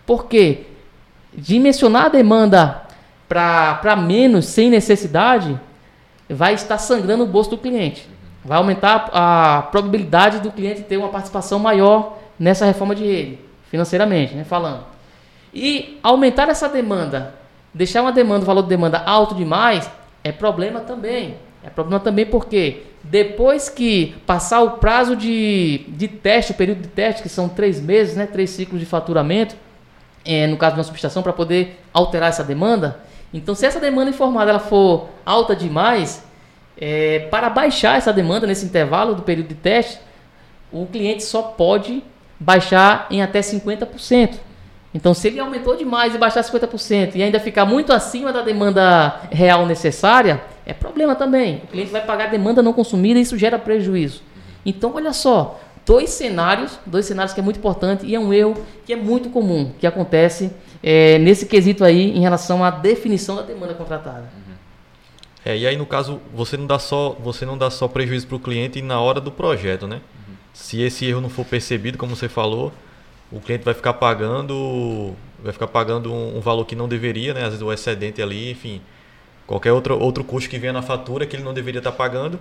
[0.06, 0.66] Por quê?
[1.36, 2.84] dimensionar a demanda
[3.28, 5.60] para menos sem necessidade,
[6.30, 8.08] vai estar sangrando o bolso do cliente.
[8.44, 14.36] Vai aumentar a probabilidade do cliente ter uma participação maior nessa reforma de rede, financeiramente,
[14.36, 14.84] né, falando.
[15.54, 17.36] E aumentar essa demanda,
[17.74, 19.90] deixar uma demanda, o valor de demanda alto demais,
[20.24, 21.36] é problema também.
[21.64, 26.88] É problema também porque depois que passar o prazo de, de teste, o período de
[26.90, 29.56] teste, que são três meses, né, três ciclos de faturamento,
[30.26, 33.00] é, no caso de uma subestação, para poder alterar essa demanda.
[33.34, 36.24] Então, se essa demanda informada ela for alta demais,
[36.78, 40.00] é, para baixar essa demanda nesse intervalo do período de teste,
[40.72, 42.04] o cliente só pode
[42.40, 44.36] baixar em até 50%.
[44.94, 49.22] Então, se ele aumentou demais e baixar 50% e ainda ficar muito acima da demanda
[49.32, 51.62] real necessária, é problema também.
[51.64, 54.22] O cliente vai pagar demanda não consumida e isso gera prejuízo.
[54.64, 58.56] Então, olha só, dois cenários, dois cenários que é muito importante e é um erro
[58.86, 60.52] que é muito comum, que acontece
[60.84, 64.30] é, nesse quesito aí em relação à definição da demanda contratada.
[65.46, 68.36] É, e aí no caso você não dá só você não dá só prejuízo para
[68.36, 69.96] o cliente na hora do projeto, né?
[69.96, 70.36] Uhum.
[70.54, 72.72] Se esse erro não for percebido, como você falou,
[73.32, 77.42] o cliente vai ficar pagando vai ficar pagando um, um valor que não deveria, né?
[77.42, 78.82] Às vezes o excedente ali, enfim,
[79.48, 82.40] qualquer outro outro custo que venha na fatura que ele não deveria estar pagando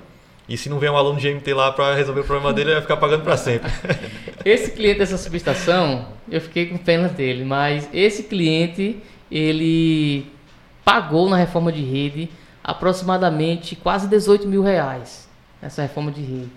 [0.52, 2.74] e se não vier um aluno de GMT lá para resolver o problema dele, ele
[2.74, 3.72] vai ficar pagando para sempre.
[4.44, 10.26] Esse cliente dessa subestação, eu fiquei com pena dele, mas esse cliente, ele
[10.84, 12.28] pagou na reforma de rede
[12.62, 15.26] aproximadamente quase 18 mil reais
[15.62, 16.50] nessa reforma de rede.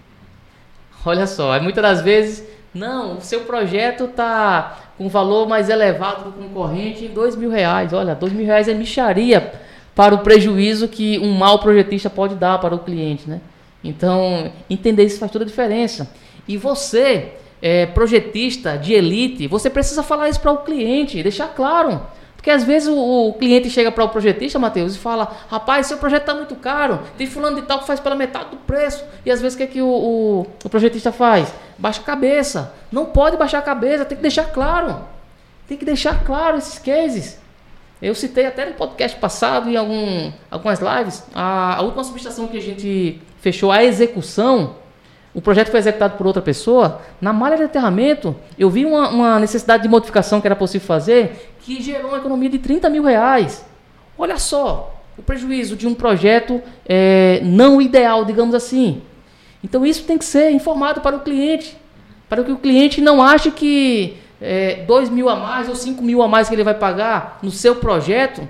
[1.06, 6.34] Olha só, muitas das vezes, não, o seu projeto está com valor mais elevado do
[6.34, 7.94] concorrente em 2 mil reais.
[7.94, 9.54] Olha, 2 mil reais é micharia
[9.96, 13.40] para o prejuízo que um mau projetista pode dar para o cliente, né?
[13.88, 16.10] Então, entender isso faz toda a diferença.
[16.48, 22.02] E você, é, projetista de elite, você precisa falar isso para o cliente, deixar claro.
[22.36, 25.98] Porque às vezes o, o cliente chega para o projetista, Matheus, e fala: Rapaz, seu
[25.98, 29.04] projeto está muito caro, tem fulano de tal que faz pela metade do preço.
[29.26, 31.52] E às vezes o que, é que o, o, o projetista faz?
[31.78, 32.74] Baixa a cabeça.
[32.92, 35.02] Não pode baixar a cabeça, tem que deixar claro.
[35.68, 37.40] Tem que deixar claro esses cases.
[38.02, 42.58] Eu citei até no podcast passado, em algum, algumas lives, a, a última subestação que
[42.58, 44.78] a gente fechou a execução,
[45.32, 49.40] o projeto foi executado por outra pessoa, na malha de aterramento, eu vi uma, uma,
[49.40, 53.64] necessidade de modificação que era possível fazer, que gerou uma economia de 30 mil reais.
[54.18, 59.04] Olha só, o prejuízo de um projeto é, não ideal, digamos assim.
[59.64, 61.78] Então isso tem que ser informado para o cliente,
[62.28, 66.24] para que o cliente não ache que é, 2 mil a mais ou 5 mil
[66.24, 68.42] a mais que ele vai pagar no seu projeto,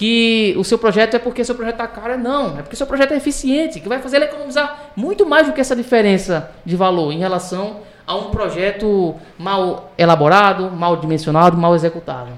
[0.00, 2.58] que o seu projeto é porque seu projeto está caro, não.
[2.58, 5.60] É porque seu projeto é eficiente, que vai fazer ele economizar muito mais do que
[5.60, 12.30] essa diferença de valor em relação a um projeto mal elaborado, mal dimensionado, mal executado.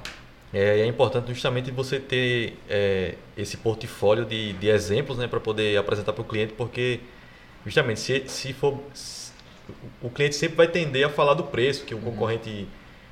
[0.52, 5.78] É, é importante justamente você ter é, esse portfólio de, de exemplos né, para poder
[5.78, 6.98] apresentar para o cliente, porque
[7.64, 8.80] justamente se, se for.
[8.92, 9.30] Se,
[10.02, 12.06] o cliente sempre vai tender a falar do preço, que o uhum.
[12.06, 12.66] concorrente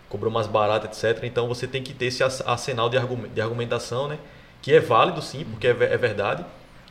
[0.09, 1.23] cobrou mais barato, etc.
[1.23, 2.99] Então você tem que ter esse arsenal de,
[3.33, 4.19] de argumentação, né?
[4.63, 6.45] Que é válido sim, porque é, é verdade.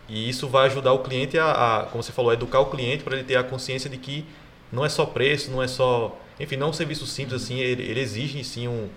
[0.07, 3.03] E isso vai ajudar o cliente a, a como você falou, a educar o cliente
[3.03, 4.25] para ele ter a consciência de que
[4.71, 6.17] não é só preço, não é só.
[6.39, 8.89] Enfim, não é um serviço simples assim, ele, ele exige sim um,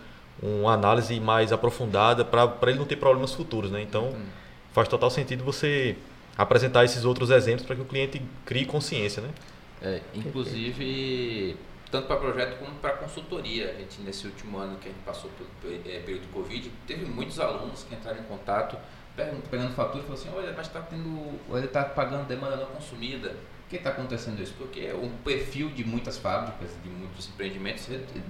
[0.43, 3.83] uma análise mais aprofundada para ele não ter problemas futuros, né?
[3.83, 4.25] Então, hum.
[4.73, 5.97] faz total sentido você
[6.37, 9.29] apresentar esses outros exemplos para que o cliente crie consciência, né?
[9.83, 11.57] É, inclusive,
[11.93, 13.71] tanto para projeto como para consultoria.
[13.71, 15.31] A gente, nesse último ano que a gente passou
[15.63, 18.77] pelo é, período de Covid, teve muitos alunos que entraram em contato,
[19.15, 23.37] pegando fatura e falaram assim, olha, mas está tendo, ele está pagando demanda não consumida
[23.73, 24.55] que está acontecendo isso?
[24.59, 27.89] Porque o perfil de muitas fábricas, de muitos empreendimentos,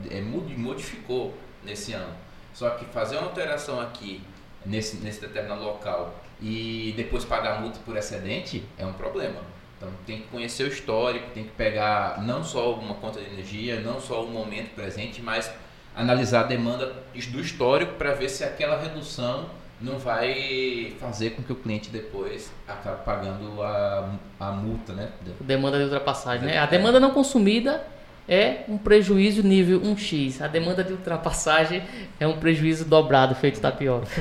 [0.09, 1.35] é, modificou
[1.65, 2.15] nesse ano.
[2.55, 4.23] Só que fazer uma alteração aqui,
[4.65, 9.41] nesse, nesse determinado local, e depois pagar multa por excedente, é um problema.
[9.83, 13.81] Então tem que conhecer o histórico, tem que pegar não só uma conta de energia,
[13.81, 15.53] não só o momento presente, mas
[15.95, 19.47] analisar a demanda do histórico para ver se aquela redução
[19.81, 24.09] não vai fazer com que o cliente depois acabe pagando a,
[24.39, 25.09] a multa, né?
[25.41, 26.59] Demanda de ultrapassagem, né?
[26.59, 27.85] A demanda não consumida
[28.29, 30.41] é um prejuízo nível 1x.
[30.41, 31.83] A demanda de ultrapassagem
[32.21, 34.07] é um prejuízo dobrado, feito tapioca.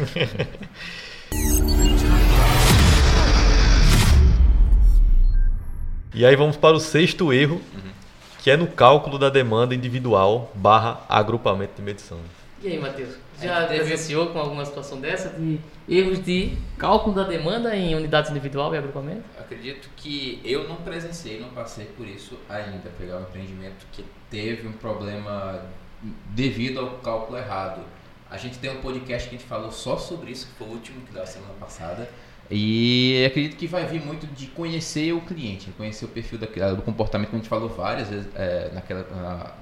[6.13, 7.91] e aí vamos para o sexto erro, uhum.
[8.39, 12.19] que é no cálculo da demanda individual barra agrupamento de medição.
[12.63, 13.15] E aí, Matheus?
[13.41, 15.59] Já presenciou com alguma situação dessa de
[15.89, 19.23] erros de cálculo da demanda em unidades individual e agrupamento?
[19.39, 22.89] Acredito que eu não presenciei, não passei por isso ainda.
[22.99, 25.59] Pegar um empreendimento que teve um problema
[26.27, 27.81] devido ao cálculo errado.
[28.29, 30.71] A gente tem um podcast que a gente falou só sobre isso, que foi o
[30.71, 32.07] último que da semana passada.
[32.53, 36.81] E acredito que vai vir muito de conhecer o cliente, conhecer o perfil da, do
[36.81, 39.07] comportamento que a gente falou várias vezes é, naquela,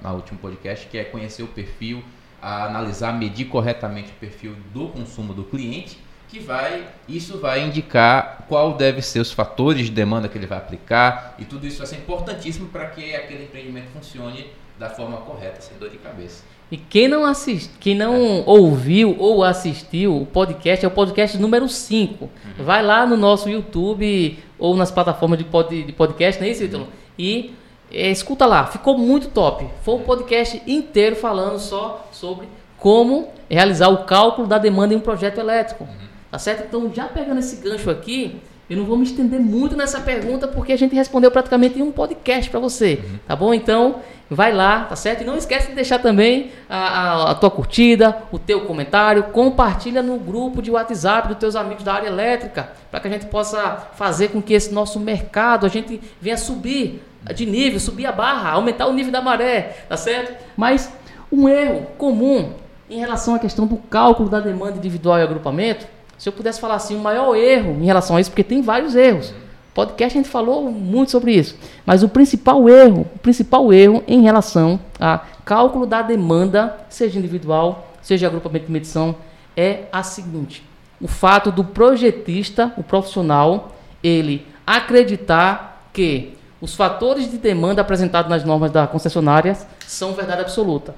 [0.02, 2.02] na, na podcast, que é conhecer o perfil,
[2.42, 8.74] analisar, medir corretamente o perfil do consumo do cliente, que vai, isso vai indicar qual
[8.76, 11.96] deve ser os fatores de demanda que ele vai aplicar e tudo isso vai ser
[11.96, 16.42] importantíssimo para que aquele empreendimento funcione da forma correta, sem dor de cabeça.
[16.70, 18.42] E quem não assist, quem não é.
[18.46, 22.24] ouviu ou assistiu o podcast, é o podcast número 5.
[22.24, 22.64] Uhum.
[22.64, 26.62] Vai lá no nosso YouTube ou nas plataformas de, pod, de podcast, não é isso,
[26.62, 26.84] Ítalo?
[26.84, 26.90] Uhum.
[27.18, 27.54] E
[27.92, 29.66] é, escuta lá, ficou muito top.
[29.82, 32.46] Foi um podcast inteiro falando só sobre
[32.78, 35.84] como realizar o cálculo da demanda em um projeto elétrico.
[35.84, 36.08] Uhum.
[36.30, 36.64] Tá certo?
[36.68, 38.40] Então, já pegando esse gancho aqui,
[38.70, 41.90] eu não vou me estender muito nessa pergunta porque a gente respondeu praticamente em um
[41.90, 43.18] podcast para você, uhum.
[43.26, 43.52] tá bom?
[43.52, 43.96] Então,
[44.30, 45.22] vai lá, tá certo?
[45.22, 50.00] E não esquece de deixar também a, a, a, tua curtida, o teu comentário, compartilha
[50.02, 53.88] no grupo de WhatsApp dos teus amigos da área elétrica, para que a gente possa
[53.96, 57.02] fazer com que esse nosso mercado, a gente venha subir
[57.34, 60.32] de nível, subir a barra, aumentar o nível da maré, tá certo?
[60.56, 60.92] Mas
[61.30, 62.52] um erro comum
[62.88, 65.86] em relação à questão do cálculo da demanda individual e agrupamento,
[66.20, 68.94] se eu pudesse falar assim, o maior erro em relação a isso, porque tem vários
[68.94, 69.32] erros.
[69.72, 71.56] Podcast a gente falou muito sobre isso,
[71.86, 77.90] mas o principal erro, o principal erro em relação a cálculo da demanda, seja individual,
[78.02, 79.16] seja agrupamento de medição,
[79.56, 80.62] é a seguinte:
[81.00, 88.44] o fato do projetista, o profissional, ele acreditar que os fatores de demanda apresentados nas
[88.44, 89.56] normas da concessionária
[89.86, 90.94] são verdade absoluta.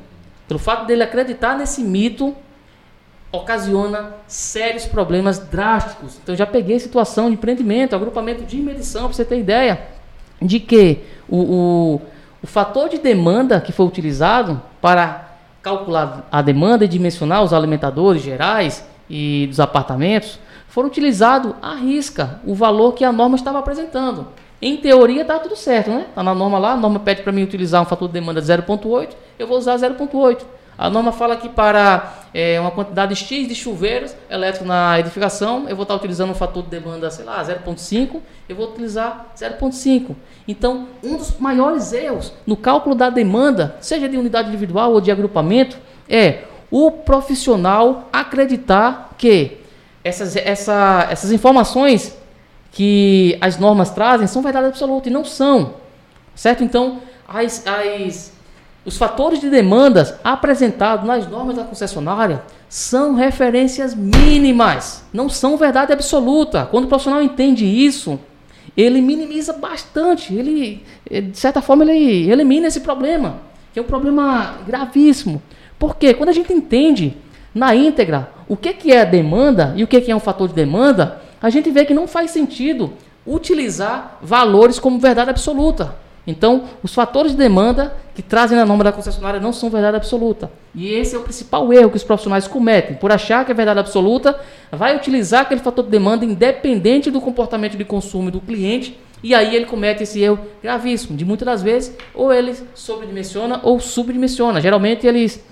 [0.48, 2.34] Pelo fato dele acreditar nesse mito,
[3.32, 6.18] ocasiona sérios problemas drásticos.
[6.22, 9.80] Então, já peguei situação de empreendimento, agrupamento de medição, para você ter ideia
[10.40, 12.02] de que o, o,
[12.42, 15.30] o fator de demanda que foi utilizado para
[15.62, 22.40] calcular a demanda e dimensionar os alimentadores gerais e dos apartamentos foram utilizados à risca
[22.44, 24.26] o valor que a norma estava apresentando.
[24.60, 26.06] Em teoria está tudo certo, né?
[26.08, 28.46] Está na norma lá, a norma pede para mim utilizar um fator de demanda de
[28.46, 30.42] 0.8, eu vou usar 0.8.
[30.82, 35.76] A norma fala que para é, uma quantidade X de chuveiros elétricos na edificação, eu
[35.76, 38.18] vou estar utilizando um fator de demanda, sei lá, 0.5,
[38.48, 40.16] eu vou utilizar 0.5.
[40.48, 45.12] Então, um dos maiores erros no cálculo da demanda, seja de unidade individual ou de
[45.12, 45.78] agrupamento,
[46.08, 49.58] é o profissional acreditar que
[50.02, 52.18] essas, essa, essas informações
[52.72, 55.74] que as normas trazem são verdade absoluta e não são.
[56.34, 56.64] Certo?
[56.64, 58.32] Então, as, as,
[58.84, 65.92] Os fatores de demandas apresentados nas normas da concessionária são referências mínimas, não são verdade
[65.92, 66.66] absoluta.
[66.66, 68.18] Quando o profissional entende isso,
[68.76, 73.36] ele minimiza bastante, ele, de certa forma, ele elimina esse problema,
[73.72, 75.40] que é um problema gravíssimo.
[75.78, 77.16] Porque quando a gente entende
[77.54, 80.48] na íntegra o que, que é a demanda e o que, que é um fator
[80.48, 82.92] de demanda, a gente vê que não faz sentido
[83.26, 86.01] utilizar valores como verdade absoluta.
[86.26, 90.50] Então, os fatores de demanda que trazem na norma da concessionária não são verdade absoluta.
[90.74, 92.96] E esse é o principal erro que os profissionais cometem.
[92.96, 94.38] Por achar que é verdade absoluta,
[94.70, 98.96] vai utilizar aquele fator de demanda independente do comportamento de consumo do cliente.
[99.22, 101.16] E aí ele comete esse erro gravíssimo.
[101.16, 104.60] De muitas das vezes, ou ele sobredimensiona ou subdimensiona.
[104.60, 105.44] Geralmente eles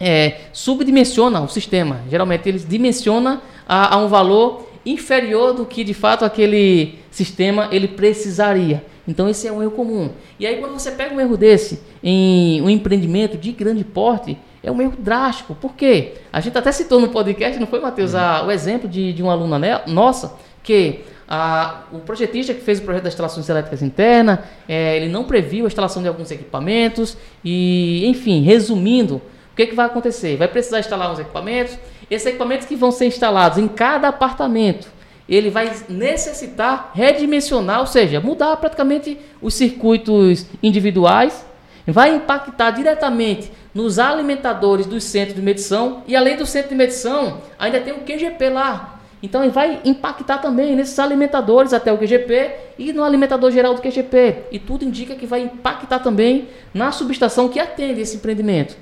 [0.00, 2.00] é, subdimensionam o sistema.
[2.10, 7.88] Geralmente eles dimensionam a, a um valor inferior do que de fato aquele sistema ele
[7.88, 8.84] precisaria.
[9.06, 10.10] Então esse é um erro comum.
[10.38, 14.70] E aí quando você pega um erro desse em um empreendimento de grande porte, é
[14.70, 15.54] um erro drástico.
[15.54, 16.14] Por quê?
[16.32, 18.46] A gente até citou no podcast, não foi, Matheus, uhum.
[18.46, 23.04] o exemplo de, de uma aluna nossa que a, o projetista que fez o projeto
[23.04, 28.42] das instalações elétricas internas, é, ele não previu a instalação de alguns equipamentos e, enfim,
[28.42, 30.36] resumindo, o que, que vai acontecer?
[30.36, 31.78] Vai precisar instalar uns equipamentos,
[32.10, 34.88] esses equipamentos que vão ser instalados em cada apartamento,
[35.28, 41.44] ele vai necessitar redimensionar, ou seja, mudar praticamente os circuitos individuais,
[41.86, 47.42] vai impactar diretamente nos alimentadores dos centros de medição e além do centro de medição,
[47.58, 49.00] ainda tem o QGP lá.
[49.22, 53.80] Então ele vai impactar também nesses alimentadores até o QGP e no alimentador geral do
[53.80, 54.44] QGP.
[54.52, 58.76] E tudo indica que vai impactar também na subestação que atende esse empreendimento.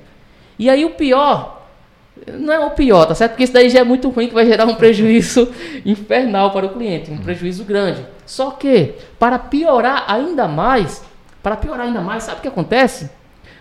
[0.59, 1.62] E aí o pior
[2.31, 3.33] não é o pior, tá certo?
[3.33, 5.53] Porque isso daí já é muito ruim, que vai gerar um prejuízo
[5.85, 8.05] infernal para o cliente, um prejuízo grande.
[8.25, 11.03] Só que, para piorar ainda mais,
[11.43, 13.11] para piorar ainda mais, sabe o que acontece?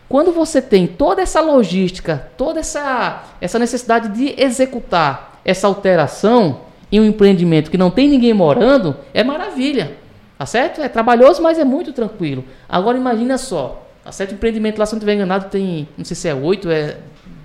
[0.08, 7.00] Quando você tem toda essa logística, toda essa, essa necessidade de executar essa alteração em
[7.00, 9.98] um empreendimento que não tem ninguém morando, é maravilha.
[10.38, 10.82] Tá certo?
[10.82, 12.44] É trabalhoso, mas é muito tranquilo.
[12.68, 14.32] Agora imagina só, tá certo?
[14.32, 16.98] O empreendimento lá, se não estiver enganado, tem, não sei se é 8, é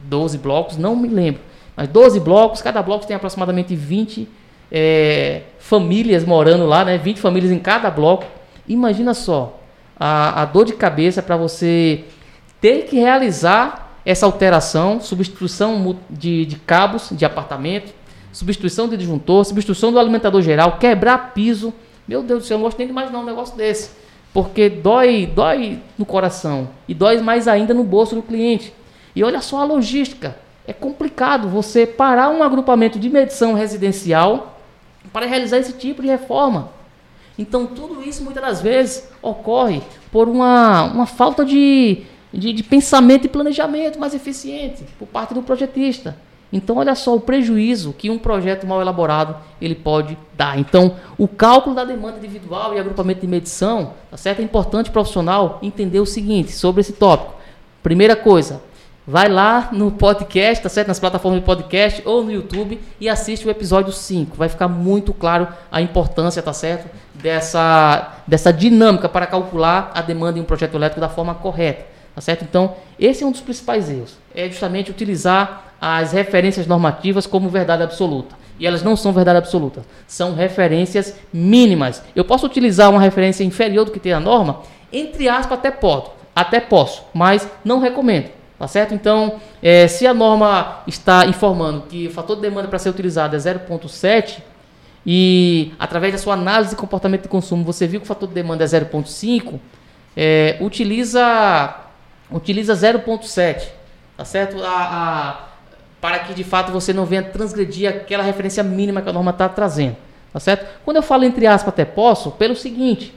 [0.06, 1.40] 12 blocos, não me lembro.
[1.76, 4.28] Mas 12 blocos, cada bloco tem aproximadamente 20
[4.72, 6.98] é, famílias morando lá, né?
[6.98, 8.24] 20 famílias em cada bloco.
[8.66, 9.60] Imagina só
[9.98, 12.04] a, a dor de cabeça para você
[12.60, 17.92] ter que realizar essa alteração, substituição de, de cabos de apartamento,
[18.32, 21.72] substituição de disjuntor, substituição do alimentador geral, quebrar piso.
[22.06, 23.90] Meu Deus do céu, eu não gosto nem de imaginar um negócio desse.
[24.32, 28.72] Porque dói, dói no coração e dói mais ainda no bolso do cliente.
[29.16, 30.36] E olha só a logística.
[30.66, 34.60] É complicado você parar um agrupamento de medição residencial
[35.10, 36.70] para realizar esse tipo de reforma.
[37.38, 42.02] Então, tudo isso muitas das vezes ocorre por uma, uma falta de,
[42.32, 46.16] de, de pensamento e planejamento mais eficiente por parte do projetista.
[46.52, 50.58] Então, olha só o prejuízo que um projeto mal elaborado ele pode dar.
[50.58, 54.40] Então, o cálculo da demanda individual e agrupamento de medição, tá certo?
[54.40, 57.34] É importante o profissional entender o seguinte sobre esse tópico.
[57.82, 58.62] Primeira coisa,
[59.08, 60.88] Vai lá no podcast, tá certo?
[60.88, 64.36] Nas plataformas de podcast ou no YouTube e assiste o episódio 5.
[64.36, 66.90] Vai ficar muito claro a importância, tá certo?
[67.14, 71.86] Dessa, dessa dinâmica para calcular a demanda em um projeto elétrico da forma correta,
[72.16, 72.42] tá certo?
[72.42, 74.16] Então, esse é um dos principais erros.
[74.34, 78.34] É justamente utilizar as referências normativas como verdade absoluta.
[78.58, 82.02] E elas não são verdade absoluta, são referências mínimas.
[82.16, 84.62] Eu posso utilizar uma referência inferior do que tem a norma?
[84.92, 88.34] Entre aspas, até posso, até posso, mas não recomendo.
[88.58, 88.94] Tá certo?
[88.94, 93.36] Então, é, se a norma está informando que o fator de demanda para ser utilizado
[93.36, 94.38] é 0,7
[95.04, 98.34] e através da sua análise de comportamento de consumo você viu que o fator de
[98.34, 99.60] demanda é 0,5,
[100.16, 101.76] é, utiliza
[102.30, 103.68] utiliza 0,7,
[104.16, 104.62] tá certo?
[104.64, 105.44] A, a,
[106.00, 109.50] para que de fato você não venha transgredir aquela referência mínima que a norma está
[109.50, 109.96] trazendo,
[110.32, 110.66] tá certo?
[110.82, 113.14] Quando eu falo entre aspas até posso, pelo seguinte,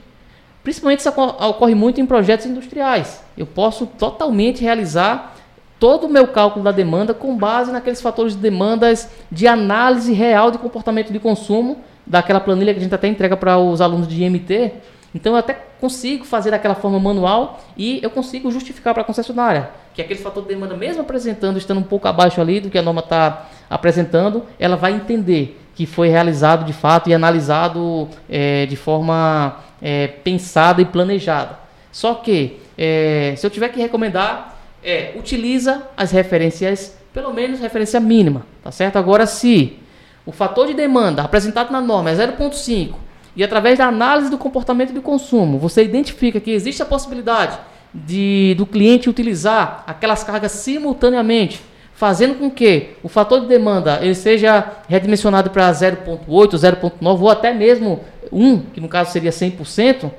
[0.62, 3.22] Principalmente isso ocorre muito em projetos industriais.
[3.36, 5.34] Eu posso totalmente realizar
[5.78, 10.50] todo o meu cálculo da demanda com base naqueles fatores de demandas de análise real
[10.50, 14.22] de comportamento de consumo daquela planilha que a gente até entrega para os alunos de
[14.22, 14.72] IMT.
[15.14, 19.70] Então eu até consigo fazer daquela forma manual e eu consigo justificar para a concessionária
[19.94, 22.82] que aquele fator de demanda, mesmo apresentando, estando um pouco abaixo ali do que a
[22.82, 28.76] norma está apresentando, ela vai entender que foi realizado de fato e analisado é, de
[28.76, 31.58] forma é, pensada e planejada.
[31.92, 38.00] Só que, é, se eu tiver que recomendar, é, utiliza as referências, pelo menos referência
[38.00, 38.96] mínima, tá certo?
[38.96, 39.78] Agora, se
[40.24, 42.94] o fator de demanda apresentado na norma é 0,5
[43.34, 47.58] e através da análise do comportamento de consumo, você identifica que existe a possibilidade
[47.92, 51.60] de, do cliente utilizar aquelas cargas simultaneamente,
[52.00, 57.52] fazendo com que o fator de demanda ele seja redimensionado para 0.8, 0.9 ou até
[57.52, 58.00] mesmo
[58.32, 60.10] 1, que no caso seria 100%,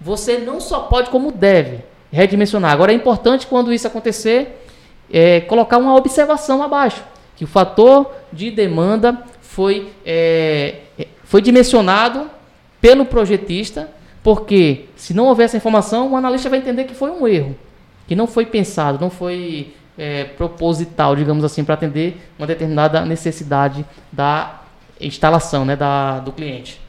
[0.00, 2.72] você não só pode como deve redimensionar.
[2.72, 4.64] Agora é importante quando isso acontecer
[5.12, 7.04] é, colocar uma observação abaixo,
[7.36, 10.78] que o fator de demanda foi, é,
[11.22, 12.28] foi dimensionado
[12.80, 13.88] pelo projetista,
[14.24, 17.54] porque se não houver essa informação, o analista vai entender que foi um erro,
[18.08, 23.84] que não foi pensado, não foi é, proposital, digamos assim, para atender uma determinada necessidade
[24.12, 24.62] da
[25.00, 26.80] instalação né, da, do cliente.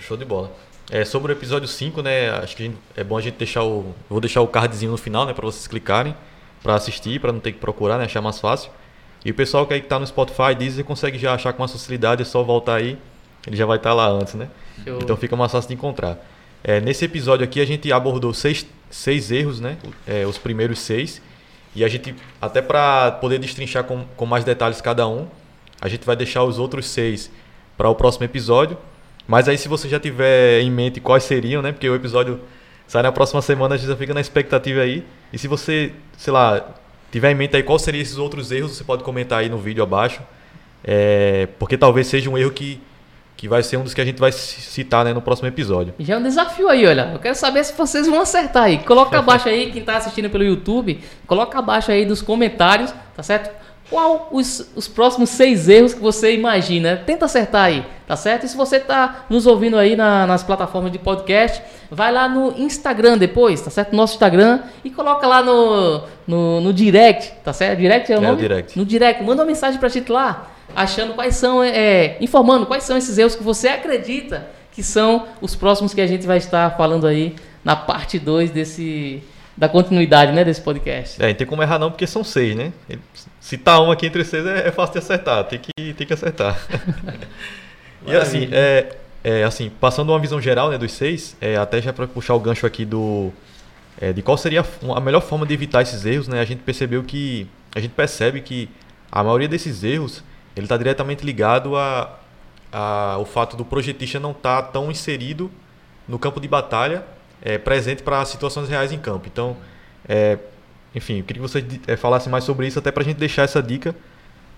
[0.00, 0.52] Show de bola.
[0.90, 3.94] É, sobre o episódio 5, né, acho que é bom a gente deixar o.
[4.08, 6.14] Vou deixar o cardzinho no final, né, para vocês clicarem,
[6.62, 8.70] para assistir, para não ter que procurar, né, achar mais fácil.
[9.24, 12.22] E o pessoal que aí está no Spotify, Deezer, consegue já achar com mais facilidade,
[12.22, 12.96] é só voltar aí,
[13.46, 14.48] ele já vai estar tá lá antes, né?
[14.84, 14.98] Show.
[15.02, 16.18] Então fica mais fácil de encontrar.
[16.62, 19.78] É, nesse episódio aqui a gente abordou seis, seis erros, né?
[20.06, 21.20] É, os primeiros seis.
[21.76, 25.26] E a gente, até para poder destrinchar com, com mais detalhes cada um,
[25.78, 27.30] a gente vai deixar os outros seis
[27.76, 28.78] para o próximo episódio.
[29.28, 31.72] Mas aí se você já tiver em mente quais seriam, né?
[31.72, 32.40] Porque o episódio
[32.86, 35.04] sai na próxima semana, a gente já fica na expectativa aí.
[35.30, 36.66] E se você, sei lá,
[37.12, 39.82] tiver em mente aí quais seriam esses outros erros, você pode comentar aí no vídeo
[39.82, 40.22] abaixo.
[40.82, 42.80] É, porque talvez seja um erro que,
[43.36, 45.92] que vai ser um dos que a gente vai citar né, no próximo episódio.
[45.98, 47.10] Já é um desafio aí, olha.
[47.12, 48.78] Eu quero saber se vocês vão acertar aí.
[48.78, 53.50] Coloca abaixo aí, quem está assistindo pelo YouTube, coloca abaixo aí dos comentários, tá certo?
[53.90, 56.96] Qual os, os próximos seis erros que você imagina?
[57.06, 58.44] Tenta acertar aí, tá certo?
[58.44, 62.52] E se você está nos ouvindo aí na, nas plataformas de podcast, vai lá no
[62.58, 63.94] Instagram depois, tá certo?
[63.94, 67.78] Nosso Instagram e coloca lá no, no, no direct, tá certo?
[67.78, 68.34] Direct é o é, nome?
[68.34, 68.76] O direct.
[68.76, 69.22] No direct.
[69.22, 73.34] Manda uma mensagem pra gente lá, achando quais são, é, informando quais são esses erros
[73.34, 77.34] que você acredita que são os próximos que a gente vai estar falando aí
[77.64, 79.22] na parte 2 desse
[79.56, 81.22] da continuidade, né, desse podcast.
[81.22, 82.74] É, não tem como errar não, porque são seis, né?
[83.40, 86.12] Se tá um aqui entre seis é, é fácil de acertar, tem que, tem que
[86.12, 86.60] acertar.
[88.06, 91.90] e assim, é, é, assim, passando uma visão geral né, dos seis, é, até já
[91.90, 93.32] para puxar o gancho aqui do
[93.98, 94.62] é, de qual seria
[94.94, 96.40] a melhor forma de evitar esses erros, né?
[96.40, 98.68] A gente percebeu que a gente percebe que
[99.10, 100.22] a maioria desses erros
[100.56, 102.18] ele está diretamente ligado a,
[102.72, 105.50] a o fato do projetista não estar tá tão inserido
[106.08, 107.04] no campo de batalha
[107.42, 109.28] é, presente para situações reais em campo.
[109.28, 109.56] Então,
[110.08, 110.38] é,
[110.94, 113.42] enfim, eu queria que você é, falasse mais sobre isso, até para a gente deixar
[113.42, 113.94] essa dica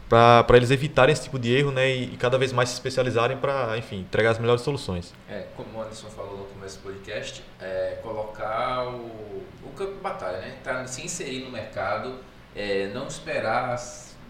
[0.08, 3.36] para eles evitarem esse tipo de erro né, e, e cada vez mais se especializarem
[3.36, 5.12] para, enfim, entregar as melhores soluções.
[5.28, 10.00] É, como o Anderson falou no começo do podcast, é colocar o, o campo de
[10.00, 10.56] batalha, né?
[10.64, 12.20] Tá, se inserir no mercado,
[12.56, 13.74] é, não esperar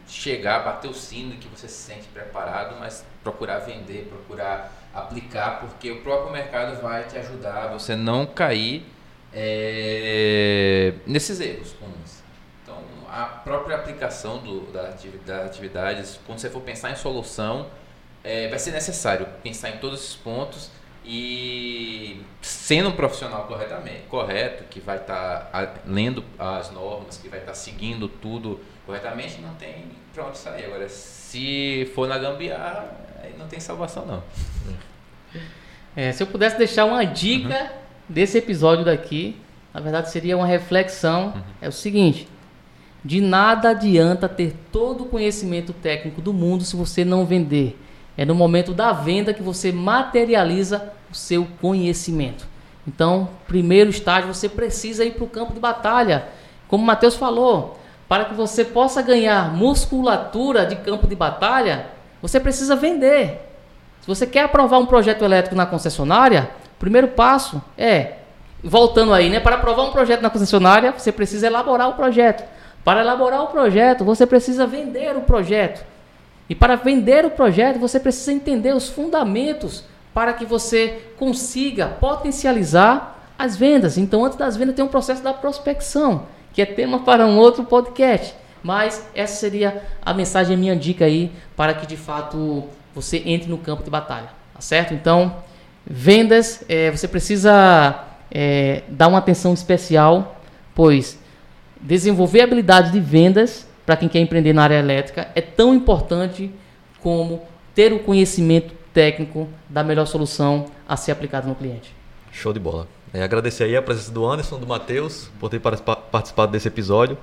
[0.08, 5.90] chegar, bater o sino que você se sente preparado, mas procurar vender, procurar aplicar, porque
[5.90, 8.86] o próprio mercado vai te ajudar a você não cair
[9.32, 12.22] é, nesses erros comuns.
[12.62, 12.76] Então,
[13.10, 14.94] a própria aplicação do, da,
[15.26, 17.66] das atividades, quando você for pensar em solução,
[18.24, 20.70] é, vai ser necessário pensar em todos esses pontos
[21.04, 27.38] e sendo um profissional corretamente, correto, que vai estar tá lendo as normas, que vai
[27.38, 29.84] estar tá seguindo tudo corretamente, não tem
[30.14, 30.64] para onde sair.
[30.64, 32.90] Agora, se for na gambiarra,
[33.22, 34.22] aí não tem salvação não.
[35.94, 37.68] É, se eu pudesse deixar uma dica uhum.
[38.08, 39.36] desse episódio daqui,
[39.74, 41.34] na verdade seria uma reflexão.
[41.34, 41.42] Uhum.
[41.60, 42.26] É o seguinte:
[43.04, 47.78] de nada adianta ter todo o conhecimento técnico do mundo se você não vender.
[48.16, 52.46] É no momento da venda que você materializa o seu conhecimento.
[52.86, 56.28] Então, primeiro estágio, você precisa ir para o campo de batalha.
[56.66, 57.77] Como o Matheus falou,
[58.08, 61.86] para que você possa ganhar musculatura de campo de batalha,
[62.22, 63.40] você precisa vender.
[64.00, 68.14] Se você quer aprovar um projeto elétrico na concessionária, o primeiro passo é,
[68.64, 69.40] voltando aí, né?
[69.40, 72.44] Para aprovar um projeto na concessionária, você precisa elaborar o projeto.
[72.82, 75.84] Para elaborar o projeto, você precisa vender o projeto.
[76.48, 83.18] E para vender o projeto, você precisa entender os fundamentos para que você consiga potencializar
[83.38, 83.98] as vendas.
[83.98, 87.64] Então, antes das vendas, tem um processo da prospecção, que é tema para um outro
[87.64, 88.34] podcast.
[88.62, 92.64] Mas essa seria a mensagem, a minha dica aí, para que de fato
[92.94, 94.92] você entre no campo de batalha, tá certo?
[94.92, 95.36] Então,
[95.86, 100.40] vendas, é, você precisa é, dar uma atenção especial,
[100.74, 101.18] pois
[101.80, 106.52] desenvolver habilidades de vendas para quem quer empreender na área elétrica é tão importante
[107.00, 107.42] como
[107.74, 111.94] ter o conhecimento técnico da melhor solução a ser aplicada no cliente.
[112.32, 112.97] Show de bola.
[113.12, 117.16] É, agradecer aí a presença do Anderson, do Matheus, por ter participado desse episódio.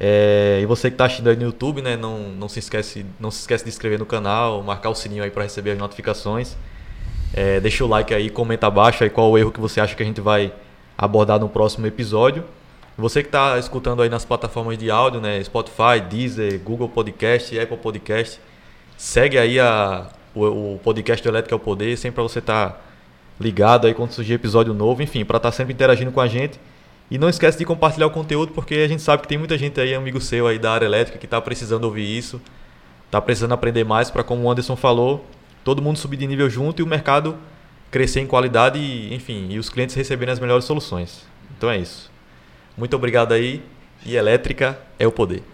[0.00, 3.30] É, e você que está assistindo aí no YouTube, né, não, não, se esquece, não
[3.30, 6.56] se esquece de inscrever no canal, marcar o sininho aí para receber as notificações.
[7.32, 10.02] É, deixa o like aí, comenta abaixo aí qual o erro que você acha que
[10.02, 10.52] a gente vai
[10.98, 12.44] abordar no próximo episódio.
[12.98, 15.42] Você que está escutando aí nas plataformas de áudio, né?
[15.42, 18.38] Spotify, Deezer, Google Podcast, Apple Podcast,
[18.98, 22.80] segue aí a, o, o podcast do Elétrica ao Poder, sempre para você estar tá
[23.42, 26.58] ligado aí quando surgir episódio novo, enfim, para estar tá sempre interagindo com a gente.
[27.10, 29.78] E não esquece de compartilhar o conteúdo, porque a gente sabe que tem muita gente
[29.78, 32.40] aí, amigo seu aí da área elétrica, que está precisando ouvir isso,
[33.04, 35.26] está precisando aprender mais para, como o Anderson falou,
[35.62, 37.36] todo mundo subir de nível junto e o mercado
[37.90, 41.26] crescer em qualidade e, enfim, e os clientes receberem as melhores soluções.
[41.58, 42.10] Então é isso.
[42.78, 43.62] Muito obrigado aí
[44.06, 45.51] e elétrica é o poder.